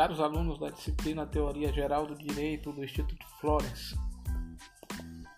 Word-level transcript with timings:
caros 0.00 0.18
alunos 0.18 0.58
da 0.58 0.70
disciplina 0.70 1.26
Teoria 1.26 1.70
Geral 1.70 2.06
do 2.06 2.14
Direito 2.14 2.72
do 2.72 2.82
Instituto 2.82 3.22
Florence. 3.38 3.94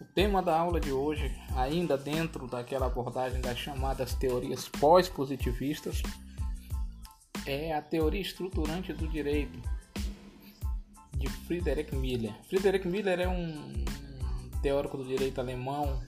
O 0.00 0.04
tema 0.14 0.40
da 0.40 0.56
aula 0.56 0.78
de 0.78 0.92
hoje, 0.92 1.36
ainda 1.56 1.98
dentro 1.98 2.46
daquela 2.46 2.86
abordagem 2.86 3.40
das 3.40 3.58
chamadas 3.58 4.14
teorias 4.14 4.68
pós-positivistas, 4.68 6.00
é 7.44 7.74
a 7.74 7.82
teoria 7.82 8.20
estruturante 8.20 8.92
do 8.92 9.08
direito 9.08 9.60
de 11.16 11.28
Friedrich 11.28 11.92
Miller. 11.96 12.32
Friedrich 12.44 12.86
Miller 12.86 13.18
é 13.18 13.28
um 13.28 13.84
teórico 14.62 14.96
do 14.96 15.04
direito 15.04 15.40
alemão 15.40 16.00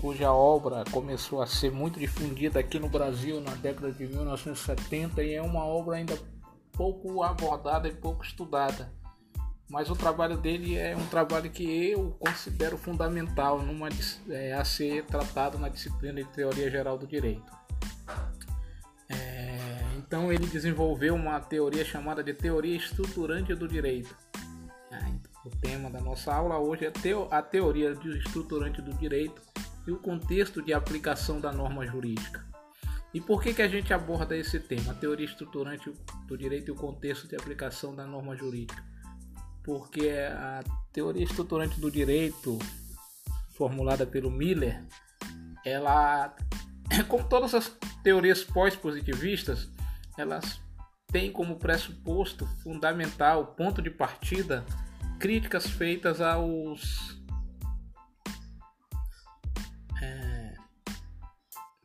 cuja 0.00 0.32
obra 0.32 0.82
começou 0.90 1.40
a 1.40 1.46
ser 1.46 1.70
muito 1.70 2.00
difundida 2.00 2.58
aqui 2.58 2.80
no 2.80 2.88
Brasil 2.88 3.40
na 3.40 3.54
década 3.54 3.92
de 3.92 4.08
1970 4.08 5.22
e 5.22 5.34
é 5.34 5.42
uma 5.42 5.64
obra 5.64 5.98
ainda 5.98 6.18
pouco 6.80 7.22
abordada 7.22 7.86
e 7.88 7.92
pouco 7.92 8.24
estudada. 8.24 8.90
Mas 9.68 9.90
o 9.90 9.94
trabalho 9.94 10.38
dele 10.38 10.78
é 10.78 10.96
um 10.96 11.06
trabalho 11.08 11.50
que 11.50 11.90
eu 11.90 12.12
considero 12.12 12.78
fundamental 12.78 13.60
numa, 13.60 13.90
é, 14.30 14.54
a 14.54 14.64
ser 14.64 15.04
tratado 15.04 15.58
na 15.58 15.68
disciplina 15.68 16.22
de 16.22 16.28
Teoria 16.30 16.70
Geral 16.70 16.96
do 16.96 17.06
Direito. 17.06 17.52
É, 19.10 19.58
então 19.98 20.32
ele 20.32 20.46
desenvolveu 20.46 21.14
uma 21.14 21.38
teoria 21.38 21.84
chamada 21.84 22.24
de 22.24 22.32
Teoria 22.32 22.78
Estruturante 22.78 23.54
do 23.54 23.68
Direito. 23.68 24.16
Ah, 24.90 25.10
então, 25.10 25.32
o 25.44 25.50
tema 25.50 25.90
da 25.90 26.00
nossa 26.00 26.34
aula 26.34 26.58
hoje 26.58 26.86
é 26.86 26.92
a 27.30 27.42
teoria 27.42 27.90
estruturante 27.90 28.80
do 28.80 28.94
direito 28.94 29.42
e 29.86 29.92
o 29.92 29.98
contexto 29.98 30.62
de 30.62 30.72
aplicação 30.72 31.42
da 31.42 31.52
norma 31.52 31.86
jurídica. 31.86 32.49
E 33.12 33.20
por 33.20 33.42
que, 33.42 33.52
que 33.52 33.62
a 33.62 33.68
gente 33.68 33.92
aborda 33.92 34.36
esse 34.36 34.60
tema, 34.60 34.92
a 34.92 34.94
teoria 34.94 35.26
estruturante 35.26 35.92
do 36.26 36.38
direito 36.38 36.68
e 36.68 36.70
o 36.72 36.76
contexto 36.76 37.26
de 37.26 37.34
aplicação 37.34 37.94
da 37.94 38.06
norma 38.06 38.36
jurídica? 38.36 38.84
Porque 39.64 40.10
a 40.10 40.62
teoria 40.92 41.24
estruturante 41.24 41.80
do 41.80 41.90
direito, 41.90 42.58
formulada 43.50 44.06
pelo 44.06 44.30
Miller, 44.30 44.84
ela, 45.64 46.34
como 47.08 47.28
todas 47.28 47.54
as 47.54 47.76
teorias 48.02 48.44
pós-positivistas, 48.44 49.68
elas 50.16 50.60
têm 51.08 51.32
como 51.32 51.58
pressuposto 51.58 52.46
fundamental, 52.62 53.54
ponto 53.54 53.82
de 53.82 53.90
partida, 53.90 54.64
críticas 55.18 55.66
feitas 55.66 56.20
aos 56.20 57.19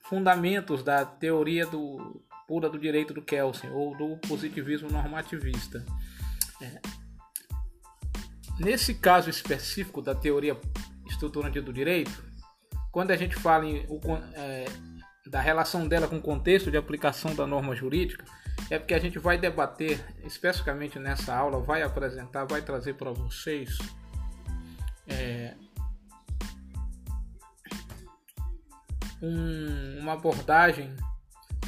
fundamentos 0.09 0.83
da 0.83 1.05
teoria 1.05 1.65
do, 1.65 2.21
pura 2.47 2.69
do 2.69 2.77
direito 2.77 3.13
do 3.13 3.21
Kelsen 3.21 3.69
ou 3.71 3.95
do 3.95 4.17
positivismo 4.27 4.89
normativista. 4.89 5.85
É. 6.61 6.79
Nesse 8.59 8.93
caso 8.93 9.29
específico 9.29 10.01
da 10.01 10.15
teoria 10.15 10.57
estruturante 11.07 11.59
do 11.59 11.73
direito, 11.73 12.23
quando 12.91 13.11
a 13.11 13.17
gente 13.17 13.35
fala 13.35 13.65
em, 13.65 13.85
é, 14.33 14.65
da 15.27 15.41
relação 15.41 15.87
dela 15.87 16.07
com 16.07 16.17
o 16.17 16.21
contexto 16.21 16.71
de 16.71 16.77
aplicação 16.77 17.35
da 17.35 17.45
norma 17.45 17.75
jurídica, 17.75 18.23
é 18.69 18.79
porque 18.79 18.93
a 18.93 18.99
gente 18.99 19.19
vai 19.19 19.37
debater 19.37 19.99
especificamente 20.23 20.97
nessa 20.97 21.35
aula, 21.35 21.59
vai 21.59 21.81
apresentar, 21.81 22.45
vai 22.45 22.61
trazer 22.61 22.93
para 22.93 23.11
vocês 23.11 23.77
é, 25.07 25.54
um, 29.25 29.99
uma 29.99 30.13
abordagem 30.13 30.95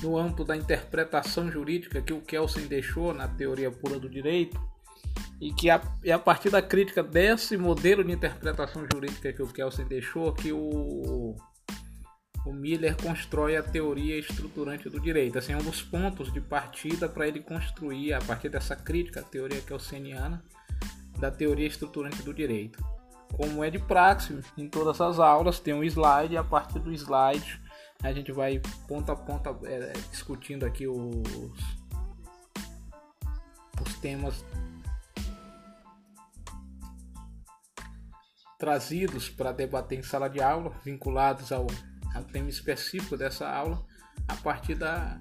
no 0.02 0.18
âmbito 0.18 0.44
da 0.44 0.56
interpretação 0.56 1.52
jurídica 1.52 2.02
que 2.02 2.14
o 2.14 2.22
Kelsen 2.22 2.68
deixou 2.68 3.14
na 3.14 3.28
teoria 3.28 3.72
pura 3.72 4.00
do 4.00 4.10
direito 4.10 4.60
e 5.42 5.52
que 5.54 5.70
a, 5.70 5.82
é 6.04 6.12
a 6.12 6.20
partir 6.20 6.50
da 6.50 6.62
crítica 6.62 7.02
desse 7.04 7.58
modelo 7.58 8.04
de 8.04 8.12
interpretação 8.12 8.86
jurídica 8.92 9.34
que 9.34 9.42
o 9.42 9.48
Kelsen 9.48 9.86
deixou 9.86 10.32
que 10.34 10.52
o, 10.52 11.36
o 12.46 12.54
Miller 12.54 12.96
constrói 12.96 13.56
a 13.56 13.64
teoria 13.64 14.20
estruturante 14.20 14.90
do 14.90 15.00
direito. 15.00 15.38
Assim, 15.40 15.54
é 15.54 15.58
um 15.58 15.64
dos 15.64 15.82
pontos 15.82 16.32
de 16.32 16.42
partida 16.42 17.10
para 17.10 17.28
ele 17.28 17.40
construir, 17.40 18.14
a 18.14 18.22
partir 18.22 18.50
dessa 18.50 18.76
crítica 18.76 19.22
à 19.22 19.24
teoria 19.24 19.62
kelseniana, 19.62 20.44
da 21.20 21.32
teoria 21.32 21.68
estruturante 21.68 22.22
do 22.22 22.34
direito 22.34 22.97
como 23.36 23.64
é 23.64 23.70
de 23.70 23.80
praxe 23.80 24.40
em 24.58 24.68
todas 24.68 25.00
as 25.02 25.20
aulas, 25.20 25.60
tem 25.60 25.74
um 25.74 25.84
slide 25.84 26.34
e 26.34 26.38
a 26.38 26.44
partir 26.44 26.80
do 26.80 26.92
slide 26.92 27.62
a 28.04 28.14
gente 28.14 28.32
vai 28.32 28.62
ponto 28.88 29.12
a 29.12 29.16
ponto 29.16 29.66
é, 29.66 29.94
discutindo 30.12 30.66
aqui 30.66 30.88
os, 30.88 30.98
os 33.82 33.98
temas 34.00 34.44
trazidos 38.58 39.30
para 39.30 39.52
debater 39.52 40.00
em 40.00 40.04
sala 40.04 40.28
de 40.28 40.42
aula, 40.42 40.72
vinculados 40.84 41.52
ao, 41.52 41.68
ao 42.14 42.24
tema 42.24 42.50
específico 42.50 43.16
dessa 43.16 43.48
aula, 43.48 43.86
a 44.28 44.36
partir 44.36 44.76
da, 44.76 45.20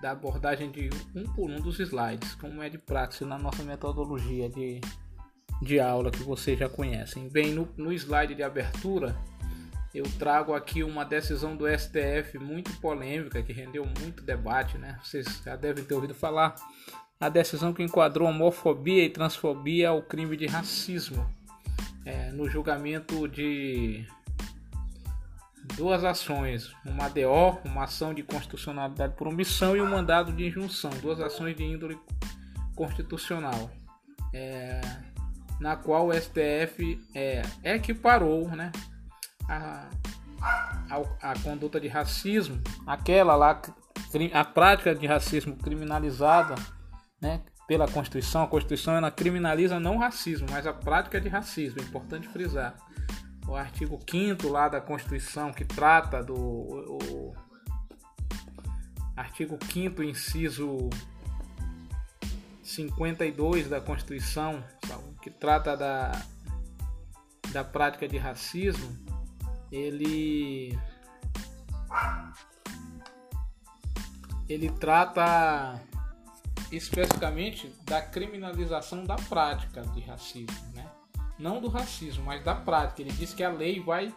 da 0.00 0.10
abordagem 0.10 0.70
de 0.70 0.90
um 1.14 1.24
por 1.34 1.50
um 1.50 1.60
dos 1.60 1.78
slides, 1.78 2.34
como 2.34 2.62
é 2.62 2.68
de 2.68 2.78
praxe 2.78 3.24
na 3.24 3.38
nossa 3.38 3.62
metodologia 3.62 4.48
de 4.48 4.80
de 5.60 5.80
aula 5.80 6.10
que 6.10 6.22
vocês 6.22 6.58
já 6.58 6.68
conhecem. 6.68 7.28
Bem, 7.28 7.52
no, 7.52 7.68
no 7.76 7.92
slide 7.92 8.34
de 8.34 8.42
abertura 8.42 9.16
eu 9.94 10.04
trago 10.18 10.54
aqui 10.54 10.82
uma 10.82 11.04
decisão 11.04 11.56
do 11.56 11.66
STF 11.66 12.38
muito 12.38 12.72
polêmica 12.78 13.42
que 13.42 13.52
rendeu 13.52 13.86
muito 14.00 14.22
debate, 14.22 14.76
né? 14.76 14.98
Vocês 15.02 15.42
já 15.44 15.56
devem 15.56 15.82
ter 15.82 15.94
ouvido 15.94 16.14
falar. 16.14 16.54
A 17.18 17.28
decisão 17.28 17.72
que 17.72 17.82
enquadrou 17.82 18.28
homofobia 18.28 19.04
e 19.04 19.10
transfobia 19.10 19.88
ao 19.88 20.02
crime 20.02 20.36
de 20.36 20.46
racismo 20.46 21.28
é, 22.04 22.30
no 22.30 22.48
julgamento 22.48 23.26
de 23.26 24.06
duas 25.76 26.04
ações, 26.04 26.72
uma 26.84 27.08
DO, 27.08 27.58
uma 27.64 27.84
ação 27.84 28.14
de 28.14 28.22
constitucionalidade 28.22 29.14
por 29.14 29.26
omissão 29.26 29.76
e 29.76 29.80
um 29.80 29.90
mandado 29.90 30.32
de 30.32 30.46
injunção, 30.46 30.90
duas 31.02 31.20
ações 31.20 31.56
de 31.56 31.64
índole 31.64 31.98
constitucional. 32.76 33.70
É, 34.32 34.80
na 35.60 35.76
qual 35.76 36.08
o 36.08 36.12
STF 36.12 37.00
é, 37.14 37.42
equiparou 37.64 38.48
né, 38.48 38.70
a, 39.48 39.88
a, 40.40 41.30
a 41.30 41.38
conduta 41.40 41.80
de 41.80 41.88
racismo, 41.88 42.60
aquela 42.86 43.34
lá, 43.34 43.60
a 44.32 44.44
prática 44.44 44.94
de 44.94 45.06
racismo 45.06 45.56
criminalizada 45.56 46.54
né, 47.20 47.42
pela 47.66 47.88
Constituição. 47.88 48.42
A 48.42 48.46
Constituição 48.46 48.94
ela 48.94 49.10
criminaliza 49.10 49.78
não 49.80 49.96
o 49.96 49.98
racismo, 49.98 50.46
mas 50.50 50.66
a 50.66 50.72
prática 50.72 51.20
de 51.20 51.28
racismo. 51.28 51.80
É 51.80 51.84
importante 51.84 52.28
frisar. 52.28 52.74
O 53.46 53.54
artigo 53.54 53.98
5 54.08 54.48
lá 54.48 54.68
da 54.68 54.80
Constituição 54.80 55.52
que 55.52 55.64
trata 55.64 56.22
do. 56.22 56.34
O, 56.34 56.98
o 57.10 57.34
artigo 59.16 59.58
5 59.72 60.02
inciso 60.02 60.90
52 62.62 63.68
da 63.68 63.80
Constituição, 63.80 64.62
que 65.28 65.30
trata 65.30 65.76
da, 65.76 66.12
da 67.52 67.62
prática 67.62 68.08
de 68.08 68.16
racismo, 68.16 68.98
ele 69.70 70.78
ele 74.48 74.70
trata 74.70 75.80
especificamente 76.72 77.68
da 77.84 78.00
criminalização 78.00 79.04
da 79.04 79.16
prática 79.16 79.82
de 79.82 80.00
racismo, 80.00 80.72
né? 80.72 80.90
Não 81.38 81.60
do 81.60 81.68
racismo, 81.68 82.24
mas 82.24 82.42
da 82.42 82.54
prática. 82.54 83.02
Ele 83.02 83.12
diz 83.12 83.34
que 83.34 83.44
a 83.44 83.50
lei 83.50 83.80
vai 83.80 84.14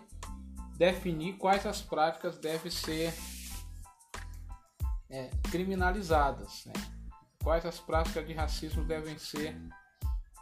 definir 0.77 1.33
quais 1.33 1.65
as 1.65 1.81
práticas 1.81 2.37
devem 2.37 2.71
ser 2.71 3.13
é, 5.09 5.29
criminalizadas, 5.51 6.65
né? 6.65 6.73
quais 7.43 7.65
as 7.65 7.79
práticas 7.79 8.25
de 8.25 8.33
racismo 8.33 8.83
devem 8.85 9.17
ser 9.19 9.55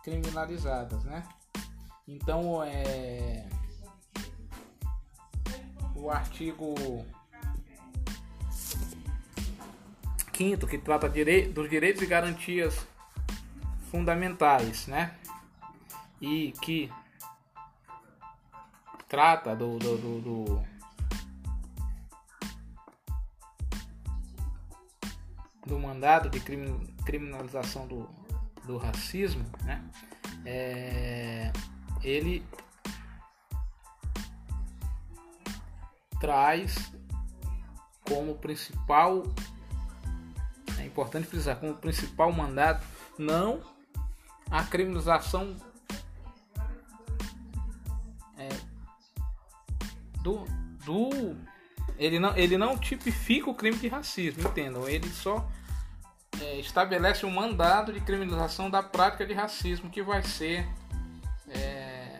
criminalizadas, 0.04 1.04
né? 1.04 1.28
Então, 2.08 2.64
é 2.64 3.48
o 5.96 6.10
artigo 6.10 7.06
5 10.34 10.68
que 10.68 10.78
trata 10.78 11.10
dos 11.10 11.70
direitos 11.70 12.02
e 12.02 12.06
garantias 12.06 12.88
fundamentais, 13.92 14.88
né? 14.88 15.16
E 16.22 16.54
que 16.62 16.92
trata 19.08 19.56
do, 19.56 19.78
do, 19.78 19.98
do, 19.98 20.22
do 20.22 20.70
do 25.66 25.80
mandado 25.80 26.30
de 26.30 26.40
criminalização 27.06 27.86
do, 27.88 28.10
do 28.70 28.78
racismo, 28.78 29.44
né? 29.64 29.84
É, 30.46 31.52
ele 32.04 32.46
traz 36.20 36.92
como 38.08 38.36
principal, 38.36 39.24
é 40.78 40.86
importante 40.86 41.26
frisar, 41.26 41.56
como 41.56 41.74
principal 41.74 42.32
mandato 42.32 42.86
não 43.18 43.60
a 44.52 44.64
criminalização 44.64 45.56
é, 48.38 48.50
do, 50.22 50.46
do 50.86 51.36
ele 51.98 52.20
não, 52.20 52.38
ele 52.38 52.56
não 52.56 52.78
tipifica 52.78 53.50
o 53.50 53.56
crime 53.56 53.78
de 53.78 53.88
racismo, 53.88 54.48
entendam? 54.48 54.88
Ele 54.88 55.10
só 55.10 55.50
é, 56.42 56.60
estabelece 56.60 57.26
um 57.26 57.32
mandado 57.32 57.92
de 57.92 58.00
criminalização 58.00 58.70
da 58.70 58.82
prática 58.82 59.26
de 59.26 59.34
racismo 59.34 59.90
que 59.90 60.02
vai 60.02 60.24
ser 60.24 60.68
é, 61.50 62.20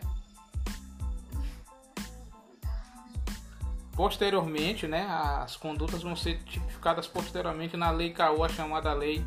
posteriormente, 3.94 4.86
né? 4.86 5.06
As 5.08 5.56
condutas 5.56 6.02
vão 6.02 6.16
ser 6.16 6.42
tipificadas 6.44 7.06
posteriormente 7.06 7.76
na 7.76 7.90
lei 7.90 8.12
CAU, 8.12 8.42
a 8.42 8.48
chamada 8.48 8.92
lei 8.92 9.24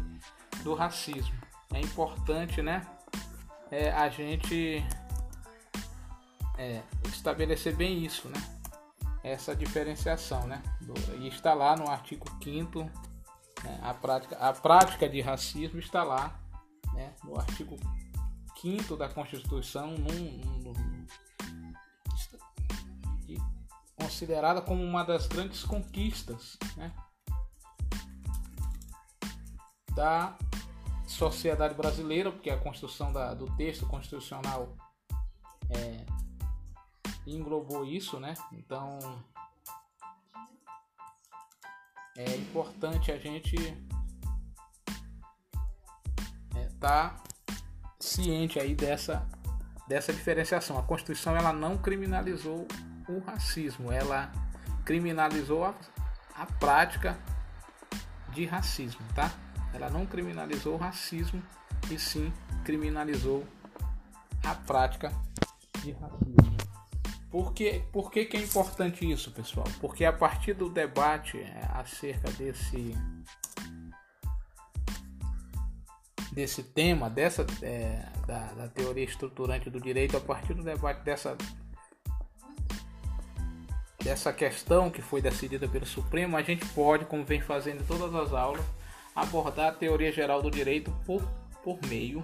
do 0.64 0.74
racismo. 0.74 1.36
É 1.74 1.80
importante, 1.80 2.62
né? 2.62 2.86
É, 3.70 3.92
a 3.92 4.10
gente 4.10 4.84
é, 6.58 6.82
estabelecer 7.06 7.76
bem 7.76 8.04
isso, 8.04 8.28
né? 8.30 8.42
Essa 9.24 9.56
diferenciação, 9.56 10.46
né? 10.48 10.62
E 11.20 11.28
está 11.28 11.54
lá 11.54 11.76
no 11.76 11.90
artigo 11.90 12.26
5 12.44 12.90
né? 13.64 13.80
a, 13.82 13.94
prática, 13.94 14.38
a 14.38 14.54
prática 14.54 15.10
de 15.10 15.22
racismo 15.22 15.80
está 15.80 16.04
lá 16.04 16.40
né? 16.94 17.14
no 17.24 17.40
artigo 17.40 17.78
5 18.62 18.96
da 18.96 19.10
Constituição, 19.10 19.88
num, 19.92 20.38
num, 20.38 20.60
num, 20.60 21.08
considerada 23.96 24.62
como 24.62 24.84
uma 24.84 25.04
das 25.04 25.28
grandes 25.28 25.64
conquistas 25.64 26.58
né? 26.76 26.94
da 29.96 30.38
sociedade 31.06 31.74
brasileira, 31.74 32.32
porque 32.32 32.50
a 32.50 32.58
construção 32.58 33.14
da, 33.14 33.34
do 33.34 33.46
texto 33.56 33.86
constitucional 33.86 34.76
é, 35.70 36.06
englobou 37.26 37.86
isso, 37.86 38.20
né? 38.20 38.34
Então 38.52 39.00
é 42.18 42.36
importante 42.36 43.12
a 43.12 43.18
gente 43.18 43.56
estar 46.56 46.56
é, 46.56 46.68
tá 46.80 47.24
ciente 48.00 48.60
aí 48.60 48.76
dessa 48.76 49.28
dessa 49.88 50.14
diferenciação. 50.14 50.78
A 50.78 50.84
Constituição 50.84 51.36
ela 51.36 51.52
não 51.52 51.78
criminalizou 51.78 52.68
o 53.08 53.20
racismo, 53.20 53.92
ela 53.92 54.32
criminalizou 54.86 55.66
a, 55.66 55.76
a 56.36 56.46
prática 56.46 57.18
de 58.34 58.46
racismo, 58.46 59.02
tá? 59.14 59.32
Ela 59.74 59.90
não 59.90 60.06
criminalizou 60.06 60.76
o 60.76 60.78
racismo 60.78 61.42
e 61.92 62.00
sim 62.00 62.32
criminalizou 62.64 63.46
a 64.44 64.56
prática 64.56 65.12
de 65.82 65.92
racismo. 65.92 66.43
Por 67.34 67.52
que, 67.52 67.82
por 67.92 68.12
que, 68.12 68.26
que 68.26 68.38
é 68.38 68.40
importante 68.40 69.12
isso, 69.12 69.32
pessoal? 69.32 69.66
Porque 69.82 70.06
a 70.06 70.14
partir 70.14 70.54
do 70.54 70.70
debate 70.70 71.40
é, 71.40 71.68
acerca 71.74 72.30
desse 72.30 72.96
desse 76.32 76.62
tema, 76.62 77.10
dessa 77.10 77.44
é, 77.64 78.06
da, 78.28 78.54
da, 78.54 78.68
teoria 78.68 79.04
estruturante 79.04 79.68
do 79.72 79.82
direito, 79.82 80.16
a 80.16 80.20
partir 80.20 80.54
do 80.54 80.62
debate 80.62 81.02
dessa 81.02 81.36
dessa 84.04 84.32
questão 84.32 84.92
que 84.92 85.02
foi 85.02 85.20
decidida 85.20 85.68
pelo 85.68 85.88
Supremo, 85.88 86.38
a 86.38 86.44
gente 86.44 86.64
pode, 86.68 87.06
como 87.06 87.26
vem 87.26 87.42
fazendo 87.42 87.82
em 87.82 87.86
todas 87.86 88.14
as 88.14 88.32
aulas, 88.32 88.64
abordar 89.16 89.70
a 89.70 89.76
teoria 89.76 90.12
geral 90.12 90.40
do 90.40 90.52
direito 90.52 90.92
por, 91.04 91.24
por 91.64 91.80
meio 91.88 92.24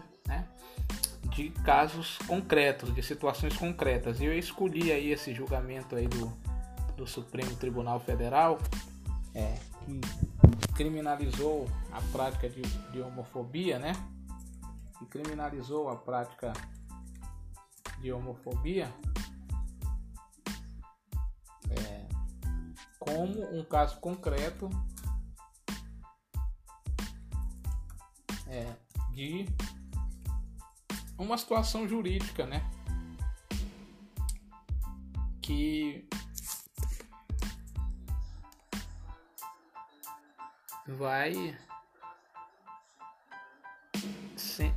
de 1.39 1.51
casos 1.51 2.17
concretos, 2.27 2.93
de 2.93 3.01
situações 3.01 3.55
concretas. 3.55 4.19
E 4.19 4.25
eu 4.25 4.37
escolhi 4.37 4.91
aí 4.91 5.09
esse 5.09 5.33
julgamento 5.33 5.95
aí 5.95 6.05
do, 6.05 6.27
do 6.97 7.07
Supremo 7.07 7.55
Tribunal 7.55 7.97
Federal, 8.01 8.59
é, 9.33 9.57
que 9.85 10.01
criminalizou 10.73 11.65
a 11.93 12.01
prática 12.11 12.49
de, 12.49 12.61
de 12.61 12.99
homofobia, 12.99 13.79
né? 13.79 13.93
Que 14.97 15.05
criminalizou 15.05 15.87
a 15.87 15.95
prática 15.95 16.51
de 18.01 18.11
homofobia 18.11 18.93
é, 21.69 22.05
como 22.99 23.57
um 23.57 23.63
caso 23.63 23.97
concreto 24.01 24.69
é, 28.45 28.75
de 29.13 29.45
uma 31.19 31.37
situação 31.37 31.87
jurídica, 31.87 32.45
né? 32.45 32.63
Que 35.41 36.07
vai 40.87 41.57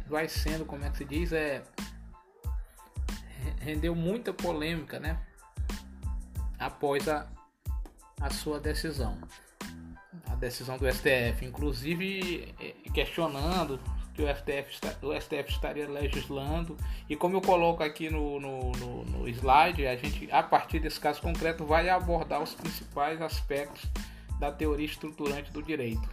vai 0.06 0.28
sendo, 0.28 0.66
como 0.66 0.84
é 0.84 0.90
que 0.90 0.98
se 0.98 1.04
diz, 1.06 1.32
é 1.32 1.62
rendeu 3.60 3.94
muita 3.94 4.32
polêmica, 4.32 4.98
né? 4.98 5.18
Após 6.58 7.08
a, 7.08 7.26
a 8.20 8.30
sua 8.30 8.60
decisão. 8.60 9.18
A 10.26 10.34
decisão 10.34 10.76
do 10.76 10.90
STF, 10.90 11.44
inclusive 11.44 12.54
é, 12.60 12.90
questionando 12.90 13.80
que 14.14 14.22
o 14.22 14.26
STF, 14.28 14.78
o 15.02 15.18
STF 15.18 15.50
estaria 15.50 15.88
legislando. 15.88 16.76
E 17.08 17.16
como 17.16 17.36
eu 17.36 17.40
coloco 17.40 17.82
aqui 17.82 18.10
no, 18.10 18.38
no, 18.38 18.72
no, 18.72 19.04
no 19.04 19.28
slide, 19.28 19.86
a 19.86 19.96
gente, 19.96 20.30
a 20.30 20.42
partir 20.42 20.80
desse 20.80 21.00
caso 21.00 21.20
concreto, 21.20 21.64
vai 21.64 21.88
abordar 21.88 22.42
os 22.42 22.54
principais 22.54 23.20
aspectos 23.20 23.88
da 24.38 24.50
teoria 24.50 24.86
estruturante 24.86 25.50
do 25.52 25.62
direito. 25.62 26.08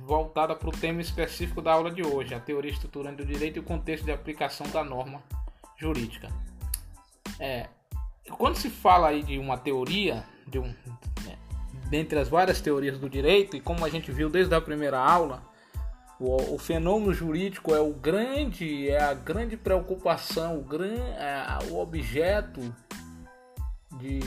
Voltada 0.00 0.54
para 0.54 0.68
o 0.68 0.72
tema 0.72 1.02
específico 1.02 1.60
da 1.60 1.72
aula 1.72 1.90
de 1.90 2.02
hoje, 2.02 2.34
a 2.34 2.40
teoria 2.40 2.70
estruturante 2.70 3.16
do 3.16 3.26
direito 3.26 3.56
e 3.56 3.60
o 3.60 3.62
contexto 3.62 4.04
de 4.04 4.12
aplicação 4.12 4.66
da 4.70 4.82
norma 4.82 5.22
jurídica. 5.76 6.30
É, 7.38 7.68
quando 8.38 8.56
se 8.56 8.70
fala 8.70 9.08
aí 9.08 9.22
de 9.22 9.38
uma 9.38 9.58
teoria, 9.58 10.24
de 10.46 10.58
um, 10.58 10.74
é, 11.28 11.36
dentre 11.90 12.18
as 12.18 12.28
várias 12.28 12.60
teorias 12.60 12.98
do 12.98 13.08
direito, 13.08 13.56
e 13.56 13.60
como 13.60 13.84
a 13.84 13.88
gente 13.90 14.10
viu 14.10 14.30
desde 14.30 14.54
a 14.54 14.60
primeira 14.60 14.98
aula, 14.98 15.42
o, 16.20 16.54
o, 16.54 16.58
fenômeno 16.58 17.12
jurídico 17.12 17.74
é 17.74 17.80
o 17.80 17.92
grande, 17.92 18.88
é 18.88 19.02
a 19.02 19.14
grande 19.14 19.56
preocupação, 19.56 20.58
o, 20.58 20.62
gran, 20.62 20.96
é 20.96 21.58
o 21.70 21.78
objeto 21.78 22.74
de, 23.98 24.20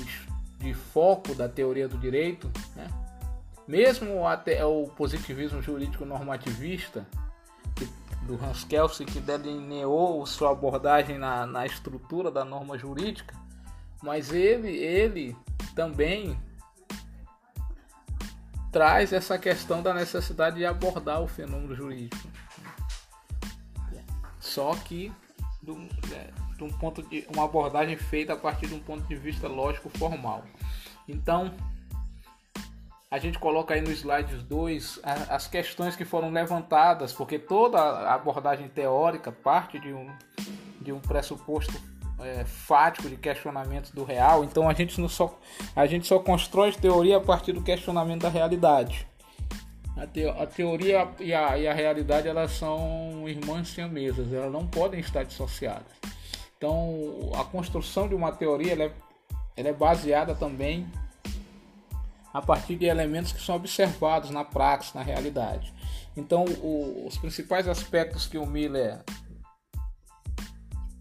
de 0.58 0.74
foco 0.74 1.36
da 1.36 1.50
teoria 1.50 1.88
do 1.88 1.98
direito, 1.98 2.50
né? 2.76 2.88
mesmo 3.68 4.26
até 4.26 4.66
o 4.66 4.88
positivismo 4.88 5.62
jurídico 5.62 6.06
normativista 6.06 7.06
que, 7.76 7.88
do 8.26 8.36
Hans 8.44 8.64
Kelsen 8.64 9.06
que 9.06 9.20
delineou 9.20 10.26
sua 10.26 10.52
abordagem 10.52 11.18
na, 11.18 11.46
na 11.46 11.66
estrutura 11.66 12.32
da 12.32 12.46
norma 12.46 12.78
jurídica, 12.78 13.36
mas 14.02 14.32
ele, 14.32 14.70
ele 14.70 15.36
também 15.76 16.38
traz 18.72 19.12
essa 19.12 19.38
questão 19.38 19.84
da 19.84 19.94
necessidade 19.94 20.58
de 20.58 20.66
abordar 20.66 21.22
o 21.22 21.28
fenômeno 21.28 21.76
jurídico. 21.76 22.28
Só 24.40 24.74
que 24.76 25.12
de 25.62 25.72
um, 25.72 25.88
é, 26.14 26.30
de 26.56 26.64
um 26.64 26.70
ponto 26.70 27.04
de 27.04 27.26
uma 27.34 27.46
abordagem 27.46 27.96
feita 27.98 28.34
a 28.34 28.38
partir 28.38 28.68
de 28.68 28.74
um 28.74 28.80
ponto 28.80 29.04
de 29.08 29.16
vista 29.16 29.48
lógico 29.48 29.90
formal. 29.90 30.44
Então, 31.08 31.54
a 33.10 33.20
gente 33.20 33.38
coloca 33.38 33.74
aí 33.74 33.82
no 33.82 33.92
slide 33.92 34.36
2 34.38 35.02
as 35.04 35.48
questões 35.48 35.96
que 35.96 36.06
foram 36.06 36.32
levantadas, 36.32 37.12
porque 37.12 37.38
toda 37.38 38.12
abordagem 38.12 38.70
teórica 38.70 39.32
parte 39.32 39.80
de 39.80 39.94
um, 39.94 40.10
de 40.80 40.92
um 40.94 41.00
pressuposto 41.00 41.74
é, 42.24 42.44
fático 42.46 43.10
de 43.10 43.16
questionamentos 43.16 43.92
do 43.92 44.04
real. 44.04 44.44
Então 44.44 44.70
a 44.70 44.74
gente, 44.74 45.00
não 45.00 45.10
só, 45.10 45.38
a 45.76 45.86
gente 45.86 46.08
só 46.08 46.20
constrói 46.20 46.72
teoria 46.72 47.18
a 47.18 47.22
partir 47.22 47.52
do 47.54 47.62
questionamento 47.62 48.22
da 48.22 48.30
realidade. 48.30 49.08
A, 49.98 50.08
te, 50.08 50.28
a 50.28 50.46
teoria 50.48 51.08
e 51.20 51.34
a, 51.34 51.58
e 51.58 51.68
a 51.68 51.74
realidade 51.74 52.28
elas 52.28 52.52
são 52.52 53.24
irmãs 53.28 53.70
siamesas, 53.70 54.32
elas 54.34 54.52
não 54.52 54.66
podem 54.66 55.00
estar 55.00 55.24
dissociadas. 55.24 55.92
Então 56.58 57.32
a 57.36 57.44
construção 57.44 58.08
de 58.08 58.16
uma 58.16 58.32
teoria 58.32 58.74
ela 58.74 58.84
é, 58.84 58.92
ela 59.58 59.70
é 59.70 59.74
baseada 59.74 60.34
também 60.34 60.88
a 62.34 62.42
partir 62.42 62.76
de 62.76 62.86
elementos 62.86 63.34
que 63.34 63.42
são 63.42 63.56
observados 63.56 64.30
na 64.30 64.44
prática, 64.44 64.98
na 65.00 65.04
realidade. 65.04 65.74
Então, 66.16 66.46
o, 66.62 67.06
os 67.08 67.18
principais 67.18 67.68
aspectos 67.68 68.28
que 68.28 68.38
o 68.38 68.46
Miller 68.46 69.00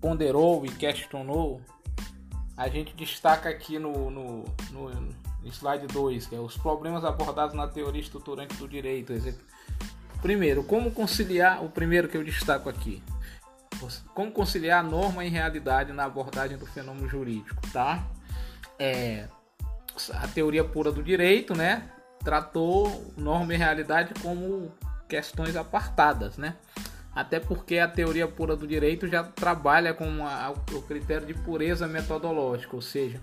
ponderou 0.00 0.64
e 0.64 0.70
questionou, 0.70 1.60
a 2.56 2.68
gente 2.68 2.94
destaca 2.94 3.48
aqui 3.48 3.78
no, 3.78 4.10
no, 4.10 4.44
no 4.70 4.90
slide 5.46 5.86
2, 5.86 6.26
que 6.26 6.34
é 6.34 6.38
os 6.38 6.56
problemas 6.56 7.04
abordados 7.04 7.54
na 7.54 7.66
teoria 7.66 8.00
estruturante 8.00 8.54
do 8.56 8.68
direito, 8.68 9.12
Primeiro, 10.20 10.62
como 10.62 10.90
conciliar, 10.90 11.64
o 11.64 11.70
primeiro 11.70 12.06
que 12.06 12.16
eu 12.16 12.22
destaco 12.22 12.68
aqui, 12.68 13.02
como 14.14 14.30
conciliar 14.30 14.84
norma 14.84 15.24
e 15.24 15.28
realidade 15.30 15.92
na 15.92 16.04
abordagem 16.04 16.58
do 16.58 16.66
fenômeno 16.66 17.08
jurídico, 17.08 17.60
tá? 17.72 18.06
É, 18.78 19.26
a 20.12 20.28
teoria 20.28 20.62
pura 20.62 20.92
do 20.92 21.02
direito, 21.02 21.56
né, 21.56 21.90
tratou 22.22 23.12
norma 23.16 23.54
e 23.54 23.56
realidade 23.56 24.12
como 24.20 24.70
questões 25.08 25.56
apartadas, 25.56 26.36
né? 26.36 26.56
Até 27.20 27.38
porque 27.38 27.78
a 27.78 27.86
teoria 27.86 28.26
pura 28.26 28.56
do 28.56 28.66
direito 28.66 29.06
já 29.06 29.22
trabalha 29.22 29.92
com 29.92 30.26
a, 30.26 30.50
o 30.50 30.82
critério 30.82 31.26
de 31.26 31.34
pureza 31.34 31.86
metodológica, 31.86 32.74
ou 32.74 32.80
seja, 32.80 33.20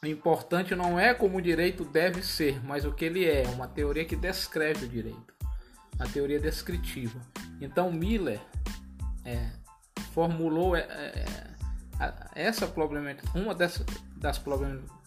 o 0.00 0.06
importante 0.06 0.76
não 0.76 0.98
é 0.98 1.12
como 1.12 1.38
o 1.38 1.42
direito 1.42 1.84
deve 1.84 2.22
ser, 2.22 2.64
mas 2.64 2.84
o 2.84 2.92
que 2.92 3.04
ele 3.04 3.28
é, 3.28 3.42
uma 3.48 3.66
teoria 3.66 4.04
que 4.04 4.14
descreve 4.14 4.84
o 4.84 4.88
direito, 4.88 5.34
a 5.98 6.06
teoria 6.06 6.38
descritiva. 6.38 7.20
Então 7.60 7.90
Miller 7.90 8.40
é, 9.24 9.48
formulou 10.12 10.76
é, 10.76 10.82
é, 11.98 12.14
essa 12.36 12.68
problematização, 12.68 13.42
uma 13.42 13.56
das 13.56 14.40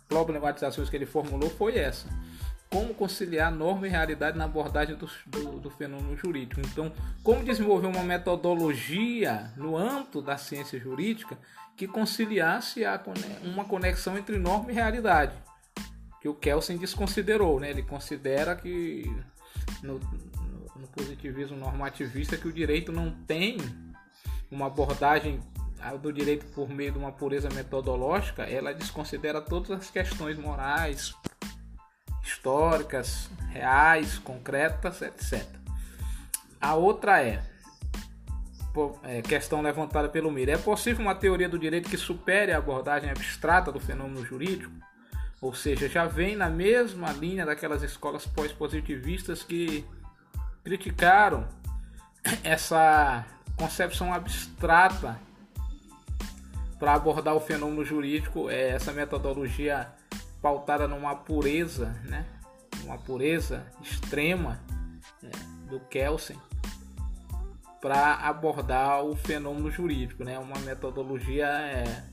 problematizações 0.10 0.90
que 0.90 0.98
ele 0.98 1.06
formulou 1.06 1.50
foi 1.50 1.78
essa 1.78 2.10
como 2.70 2.94
conciliar 2.94 3.52
norma 3.52 3.88
e 3.88 3.90
realidade 3.90 4.38
na 4.38 4.46
abordagem 4.46 4.96
do, 4.96 5.10
do, 5.26 5.60
do, 5.60 5.70
fenômeno 5.70 6.18
jurídico. 6.18 6.62
Então, 6.62 6.92
como 7.24 7.44
desenvolver 7.44 7.88
uma 7.88 8.04
metodologia 8.04 9.52
no 9.56 9.78
âmbito 9.78 10.22
da 10.22 10.38
ciência 10.38 10.80
jurídica 10.80 11.38
que 11.76 11.88
conciliasse 11.88 12.84
a, 12.84 13.02
uma 13.44 13.64
conexão 13.64 14.18
entre 14.18 14.38
norma 14.38 14.72
e 14.72 14.76
realidade, 14.76 15.34
que 16.20 16.28
o 16.28 16.34
Kelsen 16.34 16.78
desconsiderou. 16.78 17.60
Né? 17.60 17.70
Ele 17.70 17.84
considera 17.84 18.56
que 18.56 19.06
no, 19.82 20.00
no 20.76 20.88
positivismo 20.88 21.56
normativista 21.56 22.36
que 22.36 22.48
o 22.48 22.54
direito 22.54 22.92
não 22.92 23.12
tem 23.12 23.58
uma 24.52 24.68
abordagem 24.68 25.40
do 26.02 26.12
direito 26.12 26.46
por 26.48 26.68
meio 26.68 26.92
de 26.92 26.98
uma 26.98 27.12
pureza 27.12 27.50
metodológica, 27.50 28.44
ela 28.44 28.74
desconsidera 28.74 29.40
todas 29.40 29.72
as 29.72 29.90
questões 29.90 30.38
morais, 30.38 31.14
históricas, 32.28 33.30
reais, 33.50 34.20
concretas, 34.20 35.02
etc. 35.02 35.46
A 36.60 36.76
outra 36.76 37.24
é, 37.24 37.42
é 39.04 39.22
questão 39.22 39.62
levantada 39.62 40.10
pelo 40.10 40.32
Mira. 40.32 40.54
É 40.54 40.58
possível 40.58 41.06
uma 41.06 41.16
teoria 41.16 41.48
do 41.48 41.58
direito 41.58 41.90
que 41.90 41.98
supere 41.98 42.52
a 42.52 42.58
abordagem 42.58 43.10
abstrata 43.10 43.72
do 43.72 43.80
fenômeno 43.80 44.26
jurídico? 44.26 44.74
Ou 45.40 45.54
seja, 45.54 45.88
já 45.88 46.06
vem 46.06 46.36
na 46.36 46.50
mesma 46.50 47.12
linha 47.12 47.46
daquelas 47.46 47.84
escolas 47.84 48.26
pós-positivistas 48.26 49.44
que 49.44 49.86
criticaram 50.64 51.48
essa 52.44 53.26
concepção 53.56 54.14
abstrata 54.14 55.20
para 56.80 56.94
abordar 56.94 57.36
o 57.36 57.40
fenômeno 57.40 57.84
jurídico, 57.84 58.50
é 58.50 58.70
essa 58.70 58.92
metodologia 58.92 59.92
pautada 60.42 60.88
numa 60.88 61.16
pureza, 61.16 61.90
né? 62.06 62.26
Uma 62.84 62.98
pureza 62.98 63.66
extrema 63.82 64.60
né? 65.22 65.32
do 65.70 65.80
Kelsen 65.80 66.38
para 67.82 68.16
abordar 68.16 69.04
o 69.04 69.16
fenômeno 69.16 69.70
jurídico, 69.70 70.24
né? 70.24 70.38
Uma 70.40 70.60
metodologia 70.60 71.48
é, 71.48 72.04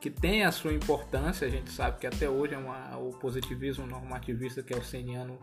que 0.00 0.10
tem 0.10 0.44
a 0.44 0.52
sua 0.52 0.72
importância. 0.72 1.46
A 1.46 1.50
gente 1.50 1.70
sabe 1.70 1.98
que 1.98 2.06
até 2.06 2.28
hoje 2.28 2.54
é 2.54 2.58
uma, 2.58 2.96
o 2.96 3.10
positivismo 3.10 3.86
normativista 3.86 4.62
kelseniano 4.62 5.38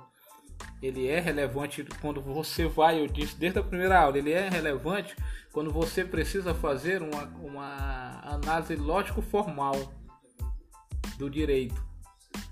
ele 0.81 1.07
é 1.07 1.19
relevante 1.19 1.85
quando 2.01 2.21
você 2.21 2.65
vai, 2.67 2.99
eu 2.99 3.07
disse 3.07 3.37
desde 3.37 3.59
a 3.59 3.63
primeira 3.63 3.99
aula, 3.99 4.17
ele 4.17 4.31
é 4.31 4.47
relevante 4.49 5.15
quando 5.51 5.71
você 5.71 6.05
precisa 6.05 6.53
fazer 6.53 7.01
uma, 7.01 7.23
uma 7.41 8.21
análise 8.23 8.75
lógico-formal 8.75 9.75
do 11.19 11.29
direito, 11.29 11.83